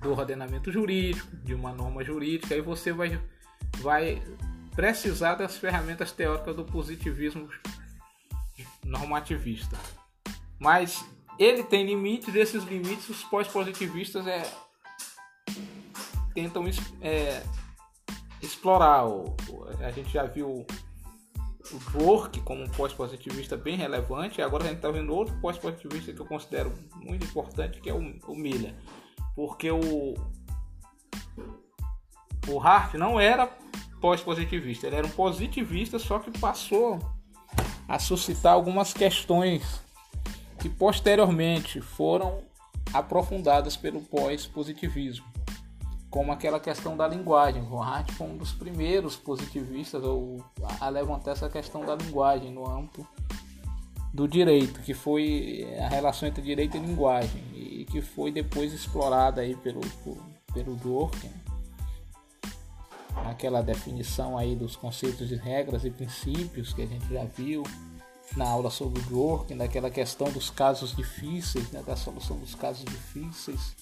do 0.01 0.11
ordenamento 0.11 0.71
jurídico, 0.71 1.35
de 1.37 1.55
uma 1.55 1.71
norma 1.71 2.03
jurídica, 2.03 2.53
aí 2.53 2.61
você 2.61 2.91
vai, 2.91 3.19
vai 3.77 4.21
precisar 4.75 5.35
das 5.35 5.57
ferramentas 5.57 6.11
teóricas 6.11 6.55
do 6.55 6.65
positivismo 6.65 7.49
normativista. 8.83 9.77
Mas 10.59 11.03
ele 11.39 11.63
tem 11.63 11.85
limites, 11.85 12.35
esses 12.35 12.63
limites 12.65 13.07
os 13.09 13.23
pós-positivistas 13.23 14.27
é, 14.27 14.43
tentam 16.33 16.65
é, 17.01 17.41
explorar. 18.41 19.05
A 19.79 19.91
gente 19.91 20.11
já 20.11 20.25
viu 20.25 20.65
o 21.71 22.41
como 22.43 22.63
um 22.63 22.69
pós-positivista 22.69 23.57
bem 23.57 23.75
relevante. 23.75 24.41
Agora 24.41 24.63
a 24.63 24.67
gente 24.67 24.77
está 24.77 24.89
vendo 24.89 25.13
outro 25.13 25.35
pós-positivista 25.41 26.13
que 26.13 26.19
eu 26.19 26.25
considero 26.25 26.73
muito 26.95 27.25
importante, 27.25 27.81
que 27.81 27.89
é 27.89 27.93
o, 27.93 27.99
o 28.27 28.35
Miller. 28.35 28.73
Porque 29.35 29.69
o, 29.69 30.15
o 32.47 32.59
Hart 32.59 32.95
não 32.95 33.19
era 33.19 33.49
pós-positivista, 33.99 34.87
ele 34.87 34.95
era 34.95 35.07
um 35.07 35.11
positivista, 35.11 35.99
só 35.99 36.19
que 36.19 36.31
passou 36.39 36.99
a 37.87 37.99
suscitar 37.99 38.53
algumas 38.53 38.93
questões 38.93 39.81
que 40.59 40.69
posteriormente 40.69 41.81
foram 41.81 42.43
aprofundadas 42.93 43.75
pelo 43.75 44.01
pós-positivismo 44.01 45.36
como 46.09 46.31
aquela 46.31 46.59
questão 46.59 46.95
da 46.95 47.07
linguagem. 47.07 47.61
Von 47.63 47.81
Hart 47.81 48.11
foi 48.11 48.27
um 48.27 48.37
dos 48.37 48.51
primeiros 48.51 49.15
positivistas 49.15 50.01
a 50.79 50.89
levantar 50.89 51.31
essa 51.31 51.49
questão 51.49 51.85
da 51.85 51.95
linguagem 51.95 52.51
no 52.51 52.67
âmbito 52.67 53.05
do 54.13 54.27
direito, 54.27 54.81
que 54.81 54.93
foi 54.93 55.67
a 55.79 55.89
relação 55.89 56.27
entre 56.27 56.41
direito 56.41 56.77
e 56.77 56.79
linguagem, 56.79 57.43
e 57.53 57.85
que 57.85 58.01
foi 58.01 58.31
depois 58.31 58.73
explorada 58.73 59.41
aí 59.41 59.55
pelo, 59.55 59.81
pelo 60.53 60.75
Dworkin, 60.75 61.29
aquela 63.25 63.61
definição 63.61 64.37
aí 64.37 64.55
dos 64.55 64.75
conceitos 64.75 65.27
de 65.27 65.35
regras 65.35 65.83
e 65.83 65.91
princípios 65.91 66.73
que 66.73 66.81
a 66.81 66.85
gente 66.85 67.07
já 67.07 67.25
viu 67.25 67.63
na 68.35 68.47
aula 68.47 68.69
sobre 68.69 68.99
o 69.01 69.03
Dworkin, 69.03 69.57
daquela 69.57 69.89
questão 69.89 70.31
dos 70.31 70.49
casos 70.49 70.95
difíceis, 70.95 71.69
né, 71.71 71.83
da 71.85 71.95
solução 71.95 72.37
dos 72.37 72.55
casos 72.55 72.83
difíceis. 72.85 73.75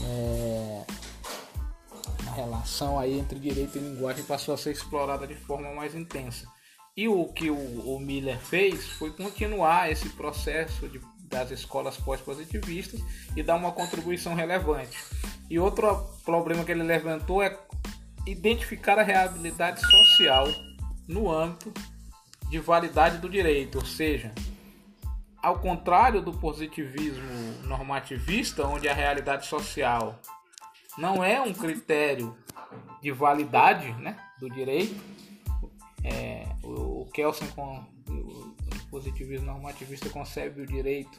É, 0.00 0.84
relação 2.28 2.98
aí 2.98 3.18
entre 3.18 3.38
direito 3.38 3.78
e 3.78 3.80
linguagem 3.80 4.24
passou 4.24 4.54
a 4.54 4.58
ser 4.58 4.72
explorada 4.72 5.26
de 5.26 5.34
forma 5.34 5.72
mais 5.74 5.94
intensa. 5.94 6.46
E 6.96 7.08
o 7.08 7.26
que 7.26 7.50
o, 7.50 7.94
o 7.94 8.00
Miller 8.00 8.38
fez 8.38 8.86
foi 8.86 9.12
continuar 9.12 9.90
esse 9.90 10.08
processo 10.10 10.88
de, 10.88 11.00
das 11.24 11.50
escolas 11.50 11.96
pós-positivistas 11.96 13.00
e 13.36 13.42
dar 13.42 13.56
uma 13.56 13.72
contribuição 13.72 14.34
relevante. 14.34 14.98
E 15.48 15.58
outro 15.58 16.08
problema 16.24 16.64
que 16.64 16.72
ele 16.72 16.82
levantou 16.82 17.42
é 17.42 17.56
identificar 18.26 18.98
a 18.98 19.02
reabilidade 19.02 19.80
social 19.80 20.46
no 21.06 21.30
âmbito 21.30 21.72
de 22.50 22.58
validade 22.58 23.18
do 23.18 23.28
direito, 23.28 23.78
ou 23.78 23.84
seja, 23.84 24.32
ao 25.42 25.60
contrário 25.60 26.20
do 26.20 26.32
positivismo 26.32 27.22
normativista, 27.64 28.66
onde 28.66 28.88
a 28.88 28.94
realidade 28.94 29.46
social 29.46 30.18
não 30.98 31.22
é 31.22 31.40
um 31.40 31.52
critério 31.52 32.36
de 33.00 33.10
validade 33.12 33.92
né, 33.94 34.18
do 34.38 34.50
direito. 34.50 35.00
É, 36.04 36.44
o, 36.62 37.06
Kelsen, 37.12 37.48
com 37.48 37.84
o 38.08 38.54
positivismo 38.90 39.46
normativista, 39.46 40.10
concebe 40.10 40.62
o 40.62 40.66
direito 40.66 41.18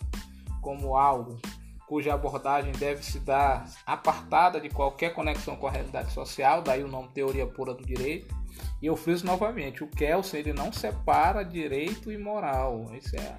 como 0.61 0.95
algo 0.95 1.39
cuja 1.87 2.13
abordagem 2.13 2.71
deve 2.73 3.03
se 3.03 3.19
dar 3.19 3.67
apartada 3.83 4.61
de 4.61 4.69
qualquer 4.69 5.11
conexão 5.11 5.55
com 5.55 5.65
a 5.65 5.71
realidade 5.71 6.11
social, 6.11 6.61
daí 6.61 6.83
o 6.83 6.87
nome 6.87 7.09
teoria 7.15 7.47
pura 7.47 7.73
do 7.73 7.83
direito. 7.83 8.35
E 8.79 8.85
eu 8.85 8.95
fiz 8.95 9.23
novamente, 9.23 9.83
o 9.83 9.87
Kelsen 9.87 10.41
ele 10.41 10.53
não 10.53 10.71
separa 10.71 11.43
direito 11.43 12.11
e 12.11 12.17
moral. 12.17 12.85
Isso 12.93 13.15
é 13.15 13.35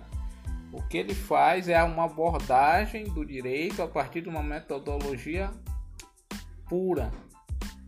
o 0.73 0.82
que 0.82 0.99
ele 0.99 1.14
faz 1.14 1.68
é 1.68 1.80
uma 1.85 2.06
abordagem 2.06 3.04
do 3.04 3.25
direito 3.25 3.82
a 3.82 3.88
partir 3.88 4.20
de 4.23 4.28
uma 4.28 4.42
metodologia 4.42 5.50
pura. 6.70 7.10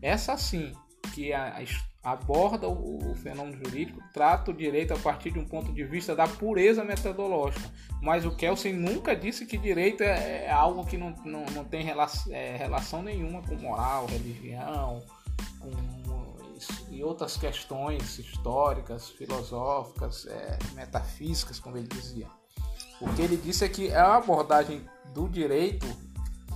Essa 0.03 0.37
sim, 0.37 0.73
que 1.15 1.33
a, 1.33 1.63
aborda 2.03 2.69
o, 2.69 3.13
o, 3.13 3.15
fenômeno 3.15 3.57
jurídico, 3.65 4.03
trata 4.13 4.51
o 4.51 4.55
direito 4.55 4.93
a 4.93 4.99
partir 4.99 5.31
de 5.31 5.39
um 5.39 5.45
ponto 5.45 5.73
de 5.73 5.85
vista 5.85 6.17
da 6.17 6.27
pureza 6.27 6.85
metodológica. 6.85 7.71
Mas 8.03 8.27
o 8.27 8.35
Kelsen 8.35 8.73
nunca 8.73 9.15
disse 9.15 9.47
que 9.47 9.57
direito 9.57 10.03
é, 10.03 10.47
é 10.47 10.51
algo 10.51 10.85
que 10.85 10.99
não, 10.99 11.15
não, 11.25 11.47
não 11.47 11.65
tem 11.65 11.85
relação, 11.85 12.35
é, 12.35 12.57
relação 12.57 13.03
nenhuma 13.03 13.41
com 13.43 13.55
moral, 13.55 14.07
religião, 14.07 15.01
com, 15.61 15.71
e 16.91 17.03
outras 17.03 17.37
questões 17.37 18.19
históricas, 18.19 19.09
filosóficas, 19.11 20.27
é, 20.27 20.59
metafísicas, 20.75 21.61
como 21.61 21.77
ele 21.77 21.89
dizia. 21.89 22.27
O 23.01 23.13
que 23.15 23.23
ele 23.23 23.37
disse 23.37 23.65
é 23.65 23.69
que 23.69 23.93
a 23.93 24.17
abordagem 24.17 24.85
do 25.13 25.29
direito 25.29 25.87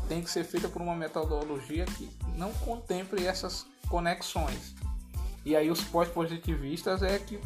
tem 0.09 0.23
que 0.23 0.31
ser 0.31 0.45
feita 0.45 0.69
por 0.69 0.81
uma 0.81 0.95
metodologia 0.95 1.85
que 1.85 2.09
não 2.37 2.53
contemple 2.55 3.27
essas 3.27 3.67
conexões. 3.89 4.75
E 5.45 5.55
aí 5.55 5.71
os 5.71 5.83
pós-positivistas 5.85 7.03
é 7.03 7.19
que 7.19 7.41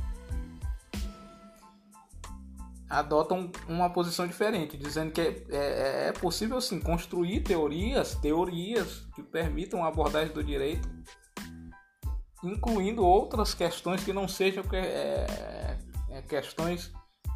adotam 2.88 3.52
uma 3.68 3.88
posição 3.88 4.26
diferente, 4.26 4.76
dizendo 4.76 5.12
que 5.12 5.20
é, 5.20 5.44
é, 5.50 6.08
é 6.08 6.12
possível 6.12 6.60
sim 6.60 6.80
construir 6.80 7.40
teorias, 7.40 8.16
teorias 8.16 9.06
que 9.14 9.22
permitam 9.22 9.84
a 9.84 9.88
abordagem 9.88 10.34
do 10.34 10.42
direito, 10.42 10.88
incluindo 12.42 13.04
outras 13.04 13.54
questões 13.54 14.02
que 14.02 14.12
não 14.12 14.26
sejam 14.26 14.64
é, 14.72 15.76
é, 16.08 16.22
questões 16.22 16.90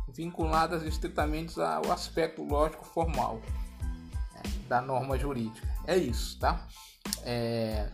vinculadas 0.08 0.82
estritamente 0.82 1.60
ao 1.60 1.92
aspecto 1.92 2.42
lógico 2.42 2.84
formal 2.84 3.40
da 4.68 4.80
norma 4.80 5.18
jurídica. 5.18 5.66
É 5.86 5.96
isso, 5.96 6.38
tá? 6.38 6.66
É 7.22 7.88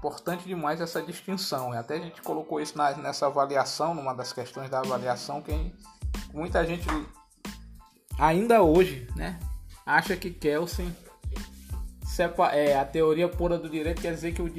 importante 0.00 0.46
demais 0.46 0.80
essa 0.80 1.02
distinção. 1.02 1.72
Até 1.72 1.96
a 1.96 2.00
gente 2.00 2.22
colocou 2.22 2.58
isso 2.60 2.76
na, 2.76 2.96
nessa 2.96 3.26
avaliação, 3.26 3.94
numa 3.94 4.14
das 4.14 4.32
questões 4.32 4.70
da 4.70 4.78
avaliação, 4.78 5.42
que 5.42 5.74
muita 6.32 6.64
gente 6.64 6.86
ainda 8.18 8.62
hoje, 8.62 9.06
né, 9.14 9.38
acha 9.84 10.16
que 10.16 10.30
Kelsen 10.30 10.94
é, 12.52 12.76
a 12.76 12.84
teoria 12.84 13.28
pura 13.28 13.56
do 13.56 13.68
direito 13.68 14.02
quer 14.02 14.12
dizer 14.12 14.34
que 14.34 14.42
o 14.42 14.52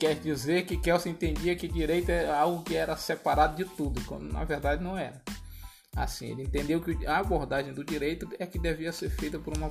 quer 0.00 0.14
dizer 0.16 0.66
que 0.66 0.76
Kelsen 0.76 1.12
entendia 1.12 1.54
que 1.54 1.68
direito 1.68 2.10
é 2.10 2.28
algo 2.28 2.62
que 2.64 2.74
era 2.74 2.96
separado 2.96 3.54
de 3.54 3.64
tudo, 3.64 4.00
quando 4.04 4.32
na 4.32 4.42
verdade 4.44 4.82
não 4.82 4.98
era. 4.98 5.20
Assim, 5.98 6.30
ele 6.30 6.44
entendeu 6.44 6.80
que 6.80 7.04
a 7.06 7.18
abordagem 7.18 7.74
do 7.74 7.84
direito 7.84 8.28
é 8.38 8.46
que 8.46 8.56
devia 8.56 8.92
ser 8.92 9.10
feita 9.10 9.36
por 9.36 9.56
uma 9.56 9.70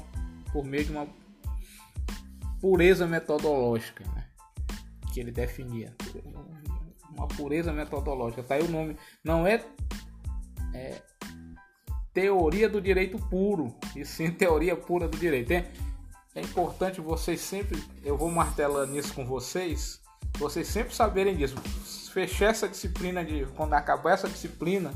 por 0.52 0.66
meio 0.66 0.84
de 0.84 0.92
uma 0.92 1.08
pureza 2.60 3.08
metodológica, 3.08 4.04
né? 4.14 4.26
que 5.14 5.22
ele 5.22 5.32
definia, 5.32 5.96
uma 7.16 7.28
pureza 7.28 7.72
metodológica. 7.72 8.44
Tá 8.44 8.56
aí 8.56 8.62
o 8.62 8.68
nome, 8.68 8.98
não 9.24 9.48
é, 9.48 9.64
é 10.74 11.02
teoria 12.14 12.68
do 12.68 12.82
direito 12.82 13.18
puro, 13.30 13.74
e 13.96 14.04
sim 14.04 14.30
teoria 14.30 14.76
pura 14.76 15.08
do 15.08 15.18
direito. 15.18 15.52
É, 15.52 15.72
é 16.36 16.42
importante 16.42 17.00
vocês 17.00 17.40
sempre, 17.40 17.82
eu 18.04 18.18
vou 18.18 18.30
martelando 18.30 18.92
nisso 18.92 19.14
com 19.14 19.26
vocês, 19.26 20.02
vocês 20.38 20.68
sempre 20.68 20.94
saberem 20.94 21.38
disso. 21.38 21.56
Fechar 22.12 22.50
essa 22.50 22.68
disciplina 22.68 23.24
de 23.24 23.46
quando 23.56 23.74
acabar 23.74 24.12
essa 24.12 24.28
disciplina, 24.28 24.92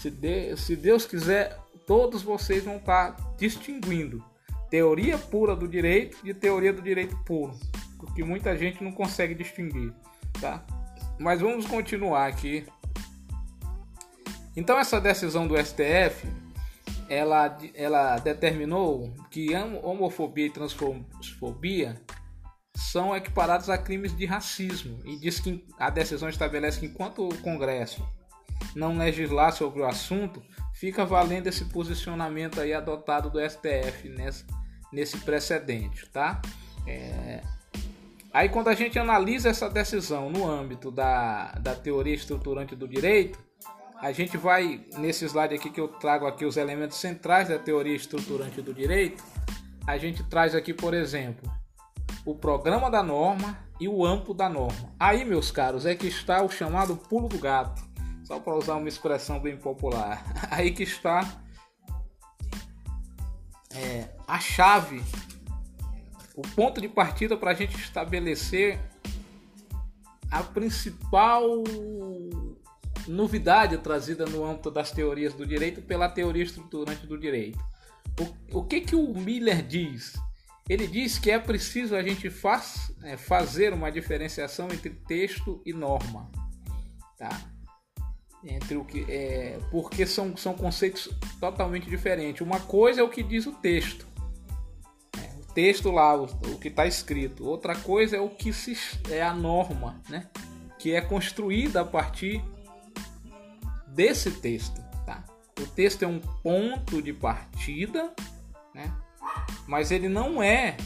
se, 0.00 0.10
de, 0.10 0.56
se 0.56 0.76
Deus 0.76 1.04
quiser, 1.06 1.58
todos 1.86 2.22
vocês 2.22 2.64
vão 2.64 2.76
estar 2.76 3.16
distinguindo 3.36 4.24
teoria 4.72 5.18
pura 5.18 5.54
do 5.54 5.68
direito 5.68 6.24
de 6.24 6.32
teoria 6.32 6.72
do 6.72 6.80
direito 6.80 7.14
puro, 7.26 7.52
porque 7.98 8.24
muita 8.24 8.56
gente 8.56 8.82
não 8.82 8.90
consegue 8.90 9.34
distinguir, 9.34 9.92
tá? 10.40 10.64
Mas 11.18 11.42
vamos 11.42 11.66
continuar 11.66 12.26
aqui. 12.26 12.66
Então 14.56 14.78
essa 14.78 14.98
decisão 14.98 15.46
do 15.46 15.62
STF, 15.62 16.26
ela, 17.06 17.58
ela 17.74 18.18
determinou 18.18 19.12
que 19.30 19.54
homofobia 19.82 20.46
e 20.46 20.50
transfobia 20.50 22.00
são 22.74 23.14
equiparados 23.14 23.68
a 23.68 23.76
crimes 23.76 24.16
de 24.16 24.24
racismo 24.24 24.98
e 25.04 25.18
diz 25.18 25.38
que 25.38 25.62
a 25.78 25.90
decisão 25.90 26.30
estabelece 26.30 26.80
que 26.80 26.86
enquanto 26.86 27.28
o 27.28 27.38
Congresso 27.42 28.02
não 28.74 28.96
legislar 28.96 29.52
sobre 29.52 29.82
o 29.82 29.86
assunto, 29.86 30.42
fica 30.74 31.04
valendo 31.04 31.46
esse 31.46 31.66
posicionamento 31.66 32.60
aí 32.60 32.72
adotado 32.72 33.30
do 33.30 33.38
STF 33.38 34.08
nessa, 34.08 34.46
nesse 34.92 35.18
precedente, 35.18 36.06
tá? 36.10 36.40
É... 36.86 37.40
Aí 38.32 38.48
quando 38.48 38.68
a 38.68 38.74
gente 38.74 38.98
analisa 38.98 39.50
essa 39.50 39.68
decisão 39.68 40.30
no 40.30 40.48
âmbito 40.48 40.90
da, 40.90 41.52
da 41.60 41.74
teoria 41.74 42.14
estruturante 42.14 42.74
do 42.74 42.88
direito, 42.88 43.38
a 44.00 44.10
gente 44.10 44.36
vai 44.36 44.84
nesse 44.98 45.24
slide 45.26 45.54
aqui 45.54 45.70
que 45.70 45.80
eu 45.80 45.86
trago 45.86 46.26
aqui 46.26 46.44
os 46.44 46.56
elementos 46.56 46.98
centrais 46.98 47.48
da 47.48 47.58
teoria 47.58 47.94
estruturante 47.94 48.60
do 48.60 48.74
direito, 48.74 49.22
a 49.86 49.96
gente 49.98 50.24
traz 50.24 50.54
aqui, 50.54 50.72
por 50.72 50.94
exemplo, 50.94 51.50
o 52.24 52.34
programa 52.34 52.90
da 52.90 53.02
norma 53.02 53.58
e 53.80 53.88
o 53.88 54.04
amplo 54.04 54.32
da 54.32 54.48
norma. 54.48 54.92
Aí, 54.98 55.24
meus 55.24 55.50
caros, 55.50 55.86
é 55.86 55.94
que 55.94 56.06
está 56.06 56.42
o 56.42 56.50
chamado 56.50 56.96
pulo 56.96 57.28
do 57.28 57.38
gato, 57.38 57.82
só 58.24 58.38
para 58.38 58.54
usar 58.54 58.76
uma 58.76 58.88
expressão 58.88 59.40
bem 59.40 59.56
popular. 59.56 60.24
Aí 60.50 60.70
que 60.70 60.82
está 60.82 61.42
é, 63.74 64.08
a 64.26 64.38
chave, 64.38 65.02
o 66.36 66.42
ponto 66.42 66.80
de 66.80 66.88
partida 66.88 67.36
para 67.36 67.50
a 67.50 67.54
gente 67.54 67.76
estabelecer 67.76 68.78
a 70.30 70.42
principal 70.42 71.42
novidade 73.06 73.76
trazida 73.78 74.24
no 74.24 74.44
âmbito 74.44 74.70
das 74.70 74.90
teorias 74.90 75.34
do 75.34 75.46
direito 75.46 75.82
pela 75.82 76.08
teoria 76.08 76.42
estruturante 76.42 77.06
do 77.06 77.18
direito. 77.18 77.58
O, 78.18 78.58
o 78.60 78.64
que, 78.64 78.80
que 78.80 78.96
o 78.96 79.12
Miller 79.14 79.66
diz? 79.66 80.14
Ele 80.68 80.86
diz 80.86 81.18
que 81.18 81.30
é 81.30 81.38
preciso 81.38 81.96
a 81.96 82.02
gente 82.02 82.30
faz, 82.30 82.94
é, 83.02 83.16
fazer 83.16 83.72
uma 83.72 83.90
diferenciação 83.90 84.68
entre 84.72 84.90
texto 84.90 85.60
e 85.66 85.72
norma. 85.72 86.30
Tá? 87.18 87.51
Entre 88.44 88.76
o 88.76 88.84
que 88.84 89.04
é, 89.08 89.58
porque 89.70 90.04
são, 90.06 90.36
são 90.36 90.54
conceitos 90.54 91.08
totalmente 91.38 91.88
diferentes. 91.88 92.40
Uma 92.40 92.60
coisa 92.60 93.00
é 93.00 93.04
o 93.04 93.08
que 93.08 93.22
diz 93.22 93.46
o 93.46 93.52
texto, 93.52 94.06
é, 95.16 95.38
o 95.40 95.52
texto 95.52 95.90
lá, 95.90 96.16
o, 96.16 96.24
o 96.24 96.58
que 96.58 96.68
está 96.68 96.86
escrito. 96.86 97.46
Outra 97.46 97.76
coisa 97.76 98.16
é 98.16 98.20
o 98.20 98.28
que 98.28 98.52
se, 98.52 98.76
é 99.10 99.22
a 99.22 99.32
norma, 99.32 100.00
né? 100.08 100.28
Que 100.78 100.94
é 100.94 101.00
construída 101.00 101.82
a 101.82 101.84
partir 101.84 102.42
desse 103.86 104.30
texto. 104.30 104.82
Tá? 105.06 105.24
O 105.60 105.66
texto 105.66 106.02
é 106.02 106.06
um 106.06 106.18
ponto 106.18 107.00
de 107.00 107.12
partida, 107.12 108.12
né? 108.74 108.92
Mas 109.66 109.92
ele 109.92 110.08
não 110.08 110.42
é 110.42 110.76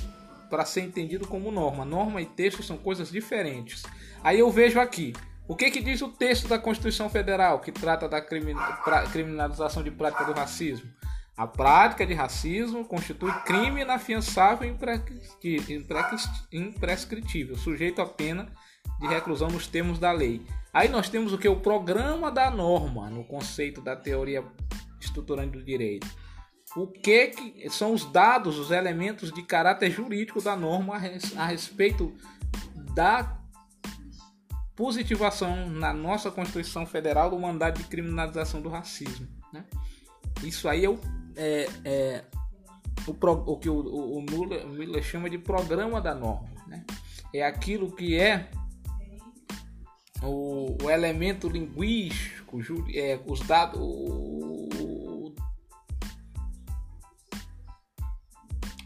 para 0.51 0.65
ser 0.65 0.83
entendido 0.83 1.27
como 1.27 1.51
norma. 1.51 1.85
Norma 1.85 2.21
e 2.21 2.27
texto 2.27 2.63
são 2.63 2.77
coisas 2.77 3.11
diferentes. 3.11 3.83
Aí 4.23 4.39
eu 4.39 4.51
vejo 4.51 4.79
aqui 4.79 5.15
o 5.49 5.55
que, 5.55 5.71
que 5.71 5.81
diz 5.81 6.03
o 6.03 6.09
texto 6.09 6.49
da 6.49 6.59
Constituição 6.59 7.09
Federal 7.09 7.61
que 7.61 7.71
trata 7.71 8.09
da 8.09 8.21
criminalização 8.21 9.83
de 9.83 9.91
prática 9.91 10.25
do 10.25 10.33
racismo? 10.33 10.91
A 11.37 11.47
prática 11.47 12.07
de 12.07 12.15
racismo 12.15 12.85
constitui 12.85 13.31
crime 13.45 13.83
inafiançável 13.83 14.67
e 14.67 14.73
imprescritível, 16.51 17.57
sujeito 17.57 18.01
a 18.01 18.07
pena 18.07 18.51
de 18.99 19.07
reclusão 19.07 19.49
nos 19.49 19.67
termos 19.67 19.99
da 19.99 20.11
lei. 20.11 20.45
Aí 20.73 20.89
nós 20.89 21.09
temos 21.09 21.33
o 21.33 21.39
que? 21.39 21.49
O 21.49 21.61
programa 21.61 22.31
da 22.31 22.51
norma, 22.51 23.11
no 23.11 23.23
conceito 23.23 23.81
da 23.83 23.95
teoria 23.95 24.43
estruturante 25.01 25.59
do 25.59 25.63
direito. 25.63 26.09
O 26.75 26.87
que, 26.87 27.29
que 27.29 27.71
são 27.71 27.93
os 27.93 28.05
dados, 28.11 28.59
os 28.59 28.71
elementos 28.71 29.31
de 29.31 29.43
caráter 29.43 29.91
jurídico 29.91 30.43
da 30.43 30.57
norma 30.57 30.97
a 31.37 31.47
respeito 31.47 32.15
da 32.95 33.39
positivação 34.77 35.71
na 35.71 35.93
nossa 35.93 36.31
Constituição 36.31 36.87
Federal 36.87 37.31
do 37.31 37.39
mandado 37.39 37.79
de 37.79 37.85
criminalização 37.85 38.61
do 38.61 38.69
racismo. 38.69 39.27
Né? 39.53 39.65
Isso 40.45 40.69
aí 40.69 40.85
é 40.85 40.91
o, 40.91 41.01
é, 41.35 41.67
é 41.83 42.25
o, 43.07 43.13
o, 43.53 43.57
que 43.57 43.71
o, 43.71 43.75
o, 43.75 44.19
o 44.19 44.23
Miller 44.23 45.03
chama 45.03 45.31
de 45.31 45.39
programa 45.39 46.01
da 46.01 46.15
norma. 46.15 46.51
Né? 46.69 46.85
É 47.35 47.43
aquilo 47.43 47.91
que 47.91 48.19
é 48.19 48.51
o, 50.23 50.77
o 50.85 50.91
elemento 50.91 51.49
linguístico, 51.49 52.61
é, 52.95 53.19
os 53.27 53.41
dados. 53.41 53.81
O, 53.81 55.35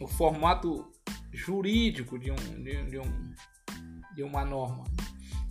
o 0.01 0.07
formato 0.07 0.91
jurídico 1.31 2.19
de, 2.19 2.31
um, 2.31 2.37
de, 2.37 2.85
de, 2.85 2.99
um, 2.99 3.35
de 4.15 4.23
uma 4.23 4.45
norma. 4.45 4.85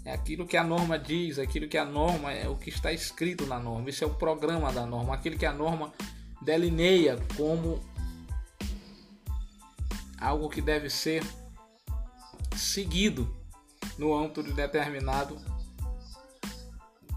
É 0.06 0.14
aquilo 0.14 0.48
que 0.48 0.58
a 0.58 0.64
norma 0.64 0.98
diz, 0.98 1.38
aquilo 1.38 1.68
que 1.68 1.78
a 1.78 1.86
norma 1.86 2.32
é 2.32 2.48
o 2.48 2.56
que 2.56 2.70
está 2.70 2.92
escrito 2.92 3.46
na 3.46 3.60
norma. 3.60 3.90
Isso 3.90 4.04
é 4.04 4.08
o 4.08 4.14
programa 4.16 4.72
da 4.72 4.86
norma, 4.86 5.14
aquilo 5.14 5.38
que 5.38 5.46
a 5.46 5.54
norma 5.54 5.94
delineia 6.42 7.20
como 7.36 7.84
algo 10.20 10.50
que 10.50 10.62
deve 10.62 10.90
ser 10.90 11.24
seguido 12.56 13.34
no 13.98 14.14
âmbito 14.14 14.44
de 14.44 14.54
determinado 14.54 15.40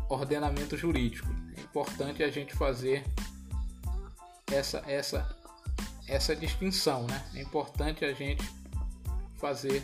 ordenamento 0.09 0.77
jurídico. 0.77 1.29
É 1.57 1.61
importante 1.61 2.23
a 2.23 2.31
gente 2.31 2.55
fazer 2.55 3.05
essa 4.51 4.83
essa 4.87 5.37
essa 6.07 6.37
distinção, 6.37 7.07
né? 7.07 7.25
É 7.35 7.41
importante 7.41 8.05
a 8.05 8.13
gente 8.13 8.45
fazer 9.39 9.83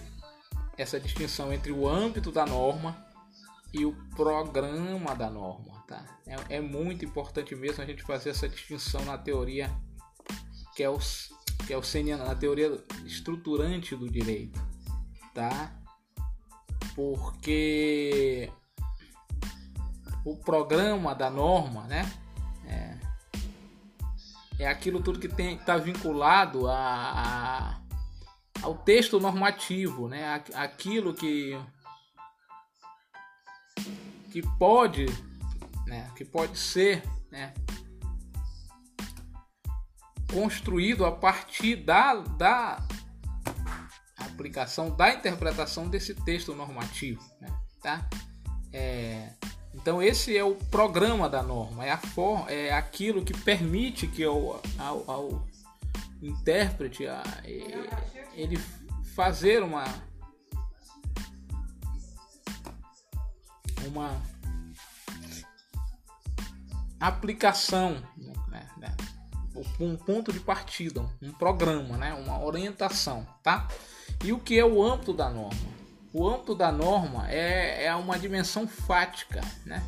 essa 0.78 0.98
distinção 0.98 1.52
entre 1.52 1.72
o 1.72 1.86
âmbito 1.86 2.32
da 2.32 2.46
norma 2.46 2.96
e 3.72 3.84
o 3.84 3.92
programa 4.16 5.14
da 5.14 5.28
norma, 5.28 5.84
tá? 5.86 6.18
É, 6.26 6.56
é 6.56 6.60
muito 6.60 7.04
importante 7.04 7.54
mesmo 7.54 7.82
a 7.82 7.86
gente 7.86 8.02
fazer 8.02 8.30
essa 8.30 8.48
distinção 8.48 9.04
na 9.04 9.18
teoria 9.18 9.70
que 10.74 10.82
é 10.82 10.88
o 10.88 10.98
que 11.66 11.74
é 11.74 11.76
o 11.76 11.82
na 12.16 12.34
teoria 12.34 12.82
estruturante 13.04 13.94
do 13.96 14.08
direito, 14.08 14.58
tá? 15.34 15.78
porque 16.98 18.50
o 20.24 20.36
programa 20.36 21.14
da 21.14 21.30
norma, 21.30 21.84
né? 21.84 22.12
É, 22.66 22.98
é 24.58 24.66
aquilo 24.66 25.00
tudo 25.00 25.20
que 25.20 25.28
está 25.28 25.76
vinculado 25.76 26.66
a, 26.66 26.74
a, 26.74 27.77
ao 28.68 28.76
texto 28.76 29.18
normativo, 29.18 30.08
né? 30.08 30.42
Aquilo 30.54 31.14
que 31.14 31.58
que 34.30 34.42
pode, 34.58 35.06
né? 35.86 36.10
Que 36.14 36.22
pode 36.22 36.58
ser, 36.58 37.02
né? 37.30 37.54
Construído 40.30 41.06
a 41.06 41.12
partir 41.12 41.76
da, 41.76 42.16
da 42.16 42.86
aplicação 44.18 44.90
da 44.94 45.14
interpretação 45.14 45.88
desse 45.88 46.14
texto 46.14 46.54
normativo, 46.54 47.22
né? 47.40 47.48
tá? 47.80 48.06
É, 48.70 49.32
então 49.72 50.02
esse 50.02 50.36
é 50.36 50.44
o 50.44 50.54
programa 50.54 51.26
da 51.26 51.42
norma, 51.42 51.86
é, 51.86 51.90
a 51.90 51.96
for, 51.96 52.44
é 52.50 52.70
aquilo 52.70 53.24
que 53.24 53.32
permite 53.32 54.06
que 54.06 54.22
ao, 54.22 54.60
ao, 54.78 55.10
ao 55.10 55.46
intérprete 56.22 57.06
a, 57.06 57.22
ele 58.34 58.56
fazer 59.14 59.62
uma 59.62 59.84
uma 63.86 64.20
aplicação, 67.00 68.02
né, 68.48 68.68
né, 68.76 68.96
um 69.80 69.96
ponto 69.96 70.32
de 70.32 70.40
partida, 70.40 71.08
um 71.22 71.32
programa, 71.32 71.96
né, 71.96 72.12
uma 72.14 72.42
orientação, 72.44 73.26
tá? 73.42 73.68
E 74.24 74.32
o 74.32 74.38
que 74.38 74.58
é 74.58 74.64
o 74.64 74.82
âmbito 74.82 75.12
da 75.12 75.30
norma? 75.30 75.78
O 76.12 76.28
âmbito 76.28 76.54
da 76.54 76.72
norma 76.72 77.30
é, 77.30 77.84
é 77.84 77.94
uma 77.94 78.18
dimensão 78.18 78.66
fática, 78.66 79.40
né? 79.64 79.82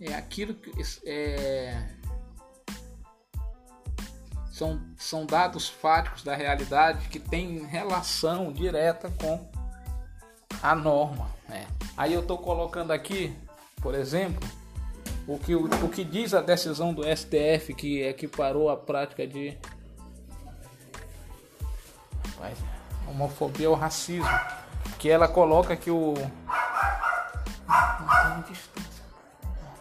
É 0.00 0.14
aquilo 0.14 0.54
que 0.54 0.72
é, 1.04 1.96
são, 4.62 4.80
são 4.96 5.26
dados 5.26 5.68
fáticos 5.68 6.22
da 6.22 6.36
realidade 6.36 7.08
que 7.08 7.18
tem 7.18 7.66
relação 7.66 8.52
direta 8.52 9.10
com 9.20 9.44
a 10.62 10.74
norma. 10.76 11.28
Né? 11.48 11.66
Aí 11.96 12.12
eu 12.12 12.20
estou 12.20 12.38
colocando 12.38 12.92
aqui, 12.92 13.36
por 13.80 13.92
exemplo, 13.92 14.48
o 15.26 15.36
que, 15.36 15.56
o, 15.56 15.64
o 15.64 15.88
que 15.88 16.04
diz 16.04 16.32
a 16.32 16.40
decisão 16.40 16.94
do 16.94 17.02
STF 17.02 17.74
que 17.74 18.02
equiparou 18.02 18.70
a 18.70 18.76
prática 18.76 19.26
de 19.26 19.58
homofobia 23.08 23.68
ao 23.68 23.74
racismo 23.74 24.28
que 24.98 25.08
ela 25.08 25.28
coloca 25.28 25.76
que 25.76 25.90
o 25.90 26.14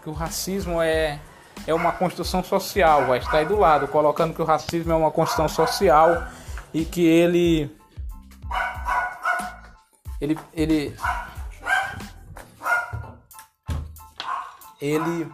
que 0.03 0.09
o 0.09 0.13
racismo 0.13 0.81
é 0.81 1.19
é 1.67 1.73
uma 1.73 1.91
construção 1.91 2.43
social, 2.43 3.05
vai 3.05 3.19
estar 3.19 3.37
aí 3.37 3.45
do 3.45 3.57
lado, 3.57 3.87
colocando 3.87 4.33
que 4.33 4.41
o 4.41 4.45
racismo 4.45 4.91
é 4.91 4.95
uma 4.95 5.11
construção 5.11 5.47
social 5.47 6.27
e 6.73 6.85
que 6.85 7.05
ele 7.05 7.75
ele 10.19 10.39
ele 10.53 10.95
ele 14.81 15.31